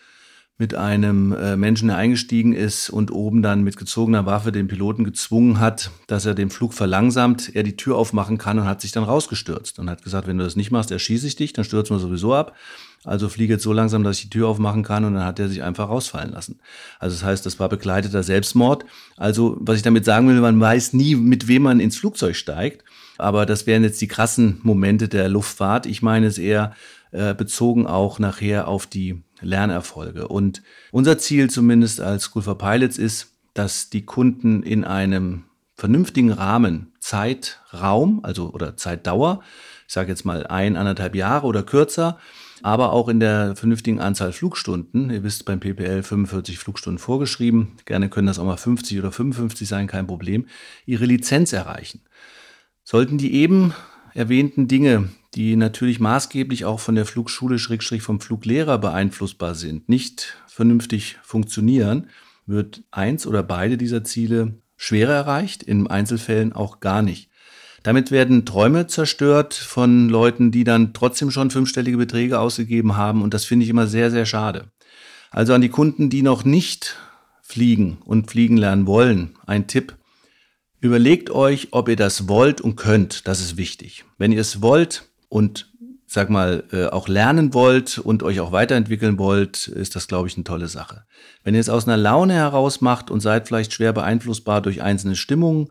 mit 0.57 0.75
einem 0.75 1.33
äh, 1.33 1.57
Menschen, 1.57 1.87
der 1.87 1.97
eingestiegen 1.97 2.53
ist 2.53 2.89
und 2.89 3.11
oben 3.11 3.41
dann 3.41 3.63
mit 3.63 3.75
gezogener 3.75 4.25
Waffe 4.27 4.51
den 4.51 4.67
Piloten 4.67 5.03
gezwungen 5.03 5.59
hat, 5.59 5.89
dass 6.07 6.25
er 6.27 6.35
den 6.35 6.51
Flug 6.51 6.73
verlangsamt, 6.73 7.55
er 7.55 7.63
die 7.63 7.75
Tür 7.75 7.97
aufmachen 7.97 8.37
kann 8.37 8.59
und 8.59 8.65
hat 8.65 8.79
sich 8.79 8.91
dann 8.91 9.03
rausgestürzt 9.03 9.79
und 9.79 9.89
hat 9.89 10.03
gesagt, 10.03 10.27
wenn 10.27 10.37
du 10.37 10.43
das 10.43 10.55
nicht 10.55 10.69
machst, 10.69 10.91
erschieße 10.91 11.25
ich 11.25 11.35
dich, 11.35 11.53
dann 11.53 11.65
stürzen 11.65 11.95
wir 11.95 11.99
sowieso 11.99 12.35
ab. 12.35 12.55
Also 13.03 13.29
fliege 13.29 13.53
jetzt 13.53 13.63
so 13.63 13.73
langsam, 13.73 14.03
dass 14.03 14.17
ich 14.17 14.23
die 14.25 14.29
Tür 14.29 14.47
aufmachen 14.47 14.83
kann 14.83 15.03
und 15.03 15.15
dann 15.15 15.25
hat 15.25 15.39
er 15.39 15.49
sich 15.49 15.63
einfach 15.63 15.89
rausfallen 15.89 16.31
lassen. 16.31 16.59
Also 16.99 17.15
das 17.15 17.25
heißt, 17.25 17.45
das 17.45 17.59
war 17.59 17.67
begleiteter 17.67 18.23
Selbstmord. 18.23 18.85
Also 19.17 19.57
was 19.59 19.77
ich 19.77 19.81
damit 19.81 20.05
sagen 20.05 20.27
will, 20.29 20.39
man 20.39 20.59
weiß 20.59 20.93
nie, 20.93 21.15
mit 21.15 21.47
wem 21.47 21.63
man 21.63 21.79
ins 21.79 21.97
Flugzeug 21.97 22.35
steigt. 22.35 22.85
Aber 23.17 23.45
das 23.45 23.67
wären 23.67 23.83
jetzt 23.83 24.01
die 24.01 24.07
krassen 24.07 24.59
Momente 24.63 25.09
der 25.09 25.29
Luftfahrt. 25.29 25.85
Ich 25.85 26.01
meine 26.01 26.27
es 26.27 26.37
eher 26.37 26.73
äh, 27.11 27.33
bezogen 27.33 27.85
auch 27.87 28.19
nachher 28.19 28.67
auf 28.67 28.87
die 28.87 29.21
Lernerfolge. 29.43 30.27
Und 30.27 30.61
unser 30.91 31.17
Ziel 31.17 31.49
zumindest 31.49 32.01
als 32.01 32.23
School 32.23 32.41
for 32.41 32.57
Pilots 32.57 32.97
ist, 32.97 33.33
dass 33.53 33.89
die 33.89 34.05
Kunden 34.05 34.63
in 34.63 34.83
einem 34.83 35.43
vernünftigen 35.75 36.31
Rahmen 36.31 36.93
Zeit, 36.99 37.59
Raum, 37.73 38.21
also 38.23 38.51
oder 38.51 38.77
Zeitdauer, 38.77 39.41
ich 39.87 39.93
sage 39.93 40.09
jetzt 40.09 40.25
mal 40.25 40.47
ein, 40.47 40.77
anderthalb 40.77 41.15
Jahre 41.15 41.45
oder 41.45 41.63
kürzer, 41.63 42.17
aber 42.61 42.93
auch 42.93 43.09
in 43.09 43.19
der 43.19 43.55
vernünftigen 43.55 43.99
Anzahl 43.99 44.31
Flugstunden. 44.31 45.09
Ihr 45.09 45.23
wisst 45.23 45.45
beim 45.45 45.59
PPL 45.59 46.01
45 46.01 46.57
Flugstunden 46.57 46.97
vorgeschrieben. 46.97 47.73
Gerne 47.85 48.09
können 48.09 48.27
das 48.27 48.39
auch 48.39 48.45
mal 48.45 48.57
50 48.57 48.97
oder 48.99 49.11
55 49.11 49.67
sein, 49.67 49.87
kein 49.87 50.07
Problem. 50.07 50.47
Ihre 50.85 51.05
Lizenz 51.05 51.51
erreichen. 51.51 52.01
Sollten 52.85 53.17
die 53.17 53.33
eben 53.33 53.73
erwähnten 54.13 54.67
Dinge, 54.67 55.09
die 55.35 55.55
natürlich 55.55 55.99
maßgeblich 55.99 56.65
auch 56.65 56.79
von 56.79 56.95
der 56.95 57.05
Flugschule 57.05 57.57
Schrägstrich 57.57 58.01
vom 58.01 58.19
Fluglehrer 58.19 58.77
beeinflussbar 58.77 59.55
sind, 59.55 59.89
nicht 59.89 60.37
vernünftig 60.47 61.17
funktionieren, 61.23 62.07
wird 62.45 62.83
eins 62.91 63.25
oder 63.25 63.41
beide 63.41 63.77
dieser 63.77 64.03
Ziele 64.03 64.55
schwerer 64.75 65.13
erreicht, 65.13 65.63
in 65.63 65.87
Einzelfällen 65.87 66.53
auch 66.53 66.79
gar 66.79 67.01
nicht. 67.01 67.29
Damit 67.81 68.11
werden 68.11 68.45
Träume 68.45 68.87
zerstört 68.87 69.53
von 69.53 70.07
Leuten, 70.07 70.51
die 70.51 70.63
dann 70.63 70.93
trotzdem 70.93 71.31
schon 71.31 71.51
fünfstellige 71.51 71.97
Beträge 71.97 72.39
ausgegeben 72.39 72.95
haben 72.95 73.21
und 73.21 73.33
das 73.33 73.45
finde 73.45 73.63
ich 73.63 73.69
immer 73.69 73.87
sehr, 73.87 74.11
sehr 74.11 74.25
schade. 74.25 74.71
Also 75.31 75.53
an 75.53 75.61
die 75.61 75.69
Kunden, 75.69 76.09
die 76.09 76.21
noch 76.21 76.45
nicht 76.45 76.95
fliegen 77.41 77.97
und 78.05 78.29
fliegen 78.29 78.55
lernen 78.55 78.85
wollen, 78.87 79.35
ein 79.45 79.67
Tipp. 79.67 79.97
Überlegt 80.79 81.29
euch, 81.29 81.69
ob 81.71 81.89
ihr 81.89 81.95
das 81.95 82.27
wollt 82.27 82.61
und 82.61 82.75
könnt. 82.75 83.27
Das 83.27 83.39
ist 83.39 83.57
wichtig. 83.57 84.05
Wenn 84.17 84.31
ihr 84.31 84.41
es 84.41 84.61
wollt 84.61 85.09
und 85.33 85.71
sag 86.05 86.29
mal, 86.29 86.63
äh, 86.71 86.85
auch 86.85 87.07
lernen 87.07 87.53
wollt 87.55 87.97
und 87.97 88.21
euch 88.21 88.39
auch 88.39 88.51
weiterentwickeln 88.51 89.17
wollt, 89.17 89.67
ist 89.67 89.95
das, 89.95 90.07
glaube 90.07 90.27
ich, 90.27 90.35
eine 90.35 90.43
tolle 90.43 90.67
Sache. 90.67 91.05
Wenn 91.43 91.55
ihr 91.55 91.59
es 91.59 91.69
aus 91.69 91.87
einer 91.87 91.97
Laune 91.97 92.33
heraus 92.33 92.81
macht 92.81 93.09
und 93.09 93.19
seid 93.19 93.47
vielleicht 93.47 93.73
schwer 93.73 93.93
beeinflussbar 93.93 94.61
durch 94.61 94.81
einzelne 94.81 95.15
Stimmungen, 95.15 95.69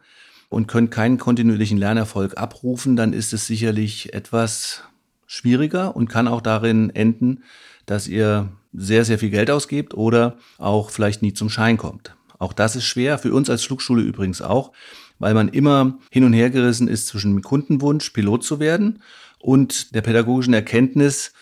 und 0.52 0.68
könnt 0.68 0.90
keinen 0.90 1.16
kontinuierlichen 1.16 1.78
Lernerfolg 1.78 2.36
abrufen, 2.36 2.94
dann 2.94 3.14
ist 3.14 3.32
es 3.32 3.46
sicherlich 3.46 4.12
etwas 4.12 4.82
schwieriger 5.26 5.96
und 5.96 6.10
kann 6.10 6.28
auch 6.28 6.42
darin 6.42 6.90
enden, 6.90 7.42
dass 7.86 8.06
ihr 8.06 8.50
sehr, 8.74 9.06
sehr 9.06 9.18
viel 9.18 9.30
Geld 9.30 9.50
ausgebt 9.50 9.94
oder 9.94 10.36
auch 10.58 10.90
vielleicht 10.90 11.22
nie 11.22 11.32
zum 11.32 11.48
Schein 11.48 11.78
kommt. 11.78 12.14
Auch 12.38 12.52
das 12.52 12.76
ist 12.76 12.84
schwer, 12.84 13.18
für 13.18 13.32
uns 13.32 13.48
als 13.48 13.64
Flugschule 13.64 14.02
übrigens 14.02 14.42
auch, 14.42 14.72
weil 15.18 15.32
man 15.32 15.48
immer 15.48 15.98
hin 16.10 16.24
und 16.24 16.34
her 16.34 16.50
gerissen 16.50 16.86
ist 16.86 17.06
zwischen 17.06 17.32
dem 17.32 17.42
Kundenwunsch, 17.42 18.10
Pilot 18.10 18.44
zu 18.44 18.60
werden 18.60 19.00
und 19.42 19.94
der 19.94 20.00
pädagogischen 20.00 20.54
Erkenntnis, 20.54 21.32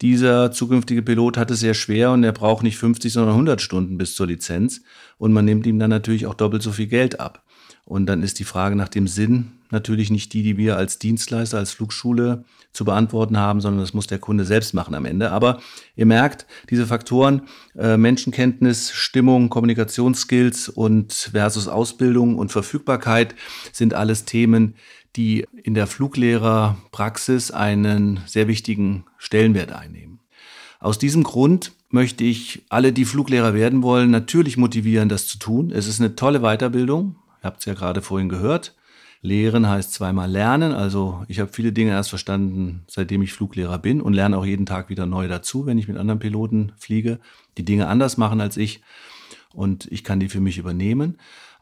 dieser 0.00 0.50
zukünftige 0.52 1.02
Pilot 1.02 1.36
hat 1.36 1.50
es 1.50 1.60
sehr 1.60 1.74
schwer 1.74 2.12
und 2.12 2.24
er 2.24 2.32
braucht 2.32 2.62
nicht 2.62 2.78
50, 2.78 3.12
sondern 3.12 3.34
100 3.34 3.60
Stunden 3.60 3.98
bis 3.98 4.14
zur 4.14 4.26
Lizenz 4.26 4.82
und 5.18 5.32
man 5.32 5.44
nimmt 5.44 5.66
ihm 5.66 5.78
dann 5.78 5.90
natürlich 5.90 6.26
auch 6.26 6.34
doppelt 6.34 6.62
so 6.62 6.72
viel 6.72 6.86
Geld 6.86 7.20
ab. 7.20 7.43
Und 7.84 8.06
dann 8.06 8.22
ist 8.22 8.38
die 8.38 8.44
Frage 8.44 8.76
nach 8.76 8.88
dem 8.88 9.06
Sinn 9.06 9.52
natürlich 9.70 10.10
nicht 10.10 10.32
die, 10.32 10.42
die 10.42 10.56
wir 10.56 10.76
als 10.76 10.98
Dienstleister, 10.98 11.58
als 11.58 11.72
Flugschule 11.72 12.44
zu 12.72 12.84
beantworten 12.84 13.36
haben, 13.36 13.60
sondern 13.60 13.80
das 13.80 13.92
muss 13.92 14.06
der 14.06 14.18
Kunde 14.18 14.44
selbst 14.44 14.72
machen 14.72 14.94
am 14.94 15.04
Ende. 15.04 15.30
Aber 15.30 15.60
ihr 15.96 16.06
merkt, 16.06 16.46
diese 16.70 16.86
Faktoren, 16.86 17.42
äh, 17.76 17.96
Menschenkenntnis, 17.96 18.92
Stimmung, 18.92 19.50
Kommunikationsskills 19.50 20.68
und 20.68 21.12
versus 21.32 21.68
Ausbildung 21.68 22.36
und 22.36 22.52
Verfügbarkeit 22.52 23.34
sind 23.72 23.94
alles 23.94 24.24
Themen, 24.24 24.74
die 25.16 25.46
in 25.62 25.74
der 25.74 25.86
Fluglehrerpraxis 25.86 27.50
einen 27.50 28.20
sehr 28.26 28.48
wichtigen 28.48 29.04
Stellenwert 29.18 29.72
einnehmen. 29.72 30.20
Aus 30.80 30.98
diesem 30.98 31.22
Grund 31.22 31.72
möchte 31.90 32.24
ich 32.24 32.64
alle, 32.68 32.92
die 32.92 33.04
Fluglehrer 33.04 33.54
werden 33.54 33.82
wollen, 33.82 34.10
natürlich 34.10 34.56
motivieren, 34.56 35.08
das 35.08 35.26
zu 35.26 35.38
tun. 35.38 35.70
Es 35.70 35.86
ist 35.86 36.00
eine 36.00 36.16
tolle 36.16 36.40
Weiterbildung. 36.40 37.16
Ihr 37.44 37.48
habt 37.48 37.58
es 37.58 37.66
ja 37.66 37.74
gerade 37.74 38.00
vorhin 38.00 38.30
gehört. 38.30 38.74
Lehren 39.20 39.68
heißt 39.68 39.92
zweimal 39.92 40.30
lernen. 40.30 40.72
Also 40.72 41.24
ich 41.28 41.40
habe 41.40 41.52
viele 41.52 41.72
Dinge 41.72 41.90
erst 41.90 42.08
verstanden, 42.08 42.84
seitdem 42.86 43.20
ich 43.20 43.34
Fluglehrer 43.34 43.76
bin 43.76 44.00
und 44.00 44.14
lerne 44.14 44.38
auch 44.38 44.46
jeden 44.46 44.64
Tag 44.64 44.88
wieder 44.88 45.04
neu 45.04 45.28
dazu, 45.28 45.66
wenn 45.66 45.76
ich 45.76 45.86
mit 45.86 45.98
anderen 45.98 46.20
Piloten 46.20 46.72
fliege, 46.78 47.20
die 47.58 47.64
Dinge 47.66 47.86
anders 47.88 48.16
machen 48.16 48.40
als 48.40 48.56
ich. 48.56 48.82
Und 49.52 49.92
ich 49.92 50.04
kann 50.04 50.20
die 50.20 50.30
für 50.30 50.40
mich 50.40 50.56
übernehmen. 50.56 51.18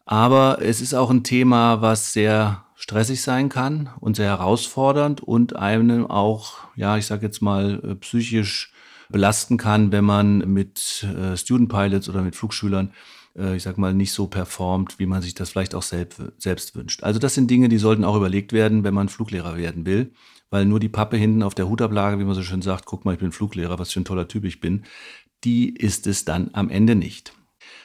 Aber 0.06 0.62
es 0.62 0.80
ist 0.80 0.94
auch 0.94 1.10
ein 1.10 1.24
Thema, 1.24 1.82
was 1.82 2.12
sehr 2.12 2.64
stressig 2.76 3.20
sein 3.20 3.48
kann 3.48 3.90
und 3.98 4.14
sehr 4.14 4.28
herausfordernd 4.28 5.20
und 5.20 5.56
einem 5.56 6.06
auch, 6.06 6.58
ja, 6.76 6.96
ich 6.96 7.06
sage 7.06 7.26
jetzt 7.26 7.42
mal, 7.42 7.80
äh, 7.82 7.94
psychisch 7.96 8.72
belasten 9.08 9.56
kann, 9.56 9.90
wenn 9.90 10.04
man 10.04 10.38
mit 10.38 11.04
äh, 11.16 11.36
Student 11.36 11.70
Pilots 11.70 12.08
oder 12.08 12.22
mit 12.22 12.36
Flugschülern, 12.36 12.92
äh, 13.36 13.56
ich 13.56 13.62
sag 13.62 13.78
mal, 13.78 13.94
nicht 13.94 14.12
so 14.12 14.26
performt, 14.26 14.98
wie 14.98 15.06
man 15.06 15.22
sich 15.22 15.34
das 15.34 15.50
vielleicht 15.50 15.74
auch 15.74 15.82
selbst, 15.82 16.20
selbst 16.38 16.74
wünscht. 16.74 17.02
Also 17.02 17.18
das 17.18 17.34
sind 17.34 17.50
Dinge, 17.50 17.68
die 17.68 17.78
sollten 17.78 18.04
auch 18.04 18.16
überlegt 18.16 18.52
werden, 18.52 18.84
wenn 18.84 18.94
man 18.94 19.08
Fluglehrer 19.08 19.56
werden 19.56 19.86
will, 19.86 20.12
weil 20.50 20.64
nur 20.64 20.80
die 20.80 20.88
Pappe 20.88 21.16
hinten 21.16 21.42
auf 21.42 21.54
der 21.54 21.68
Hutablage, 21.68 22.18
wie 22.18 22.24
man 22.24 22.34
so 22.34 22.42
schön 22.42 22.62
sagt, 22.62 22.86
guck 22.86 23.04
mal, 23.04 23.14
ich 23.14 23.20
bin 23.20 23.32
Fluglehrer, 23.32 23.78
was 23.78 23.92
für 23.92 24.00
ein 24.00 24.04
toller 24.04 24.28
Typ 24.28 24.44
ich 24.44 24.60
bin, 24.60 24.84
die 25.44 25.74
ist 25.74 26.06
es 26.06 26.24
dann 26.24 26.50
am 26.52 26.70
Ende 26.70 26.94
nicht. 26.94 27.32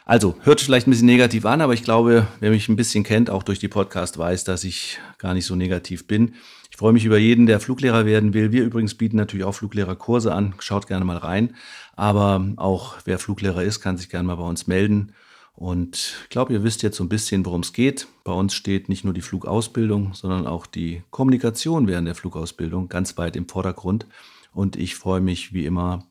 Also, 0.06 0.36
hört 0.44 0.62
vielleicht 0.62 0.88
ein 0.88 0.92
bisschen 0.92 1.06
negativ 1.06 1.46
an, 1.46 1.62
aber 1.62 1.74
ich 1.74 1.84
glaube, 1.84 2.28
wer 2.40 2.52
mich 2.52 2.70
ein 2.70 2.78
bisschen 2.78 3.04
kennt, 3.04 3.30
auch 3.30 3.44
durch 3.44 3.60
die 3.60 3.68
Podcast, 3.68 4.18
weiß, 4.18 4.46
dass 4.46 4.64
ich 4.64 5.00
gar 5.18 5.34
nicht 5.34 5.46
so 5.46 5.56
negativ 5.56 6.08
bin. 6.08 6.36
Ich 6.72 6.78
freue 6.78 6.94
mich 6.94 7.06
über 7.06 7.18
jeden, 7.18 7.46
der 7.46 7.60
Fluglehrer 7.60 8.06
werden 8.06 8.34
will. 8.34 8.52
Wir 8.52 8.64
übrigens 8.64 8.96
bieten 8.96 9.18
natürlich 9.18 9.46
auch 9.46 9.56
Fluglehrerkurse 9.56 10.34
an. 10.34 10.54
Schaut 10.60 10.88
gerne 10.88 11.06
mal 11.06 11.18
rein. 11.18 11.56
Aber 11.96 12.54
auch 12.56 12.98
wer 13.06 13.20
Fluglehrer 13.20 13.64
ist, 13.64 13.82
kann 13.82 13.98
sich 13.98 14.10
gerne 14.10 14.28
mal 14.28 14.36
bei 14.36 14.44
uns 14.44 14.68
melden. 14.68 15.14
Und 15.58 16.13
ich 16.22 16.30
glaube, 16.30 16.54
ihr 16.54 16.63
wisst 16.63 16.84
jetzt 16.84 16.98
so 16.98 17.04
ein 17.04 17.10
bisschen, 17.10 17.43
worum 17.43 17.62
es 17.62 17.74
geht. 17.74 18.08
Bei 18.24 18.32
uns 18.32 18.54
steht 18.54 18.89
nicht 18.89 19.04
nur 19.04 19.13
die 19.15 19.24
Flugausbildung, 19.24 20.13
sondern 20.13 20.46
auch 20.46 20.67
die 20.67 21.02
Kommunikation 21.10 21.88
während 21.88 22.08
der 22.08 22.13
Flugausbildung 22.13 22.89
ganz 22.89 23.17
weit 23.17 23.36
im 23.36 23.50
Vordergrund. 23.50 24.06
Und 24.54 24.76
ich 24.76 24.93
freue 24.93 25.20
mich 25.20 25.54
wie 25.54 25.65
immer 25.65 26.06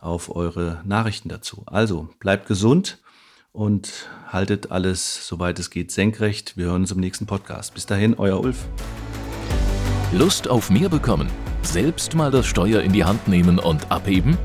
auf 0.00 0.34
eure 0.36 0.82
Nachrichten 0.84 1.30
dazu. 1.30 1.62
Also 1.64 2.10
bleibt 2.18 2.46
gesund 2.46 2.98
und 3.52 4.10
haltet 4.28 4.70
alles, 4.70 5.26
soweit 5.26 5.58
es 5.58 5.70
geht, 5.70 5.90
senkrecht. 5.90 6.58
Wir 6.58 6.66
hören 6.66 6.82
uns 6.82 6.92
im 6.92 7.00
nächsten 7.00 7.24
Podcast. 7.24 7.72
Bis 7.72 7.86
dahin, 7.86 8.12
euer 8.18 8.38
Ulf. 8.38 8.66
Lust 10.12 10.46
auf 10.46 10.68
mehr 10.68 10.90
bekommen? 10.90 11.30
Selbst 11.62 12.14
mal 12.14 12.30
das 12.30 12.44
Steuer 12.46 12.82
in 12.82 12.92
die 12.92 13.04
Hand 13.04 13.28
nehmen 13.28 13.58
und 13.58 13.90
abheben? 13.90 14.36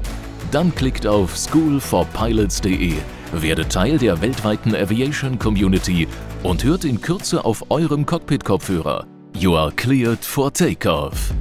Dann 0.51 0.73
klickt 0.73 1.05
auf 1.05 1.35
schoolforpilots.de, 1.35 2.93
werdet 3.41 3.71
Teil 3.71 3.97
der 3.97 4.21
weltweiten 4.21 4.75
Aviation 4.75 5.39
Community 5.39 6.07
und 6.43 6.63
hört 6.63 6.85
in 6.85 7.01
Kürze 7.01 7.43
auf 7.43 7.65
eurem 7.69 8.05
Cockpit-Kopfhörer. 8.05 9.05
You 9.37 9.55
are 9.55 9.71
cleared 9.71 10.23
for 10.23 10.53
takeoff. 10.53 11.33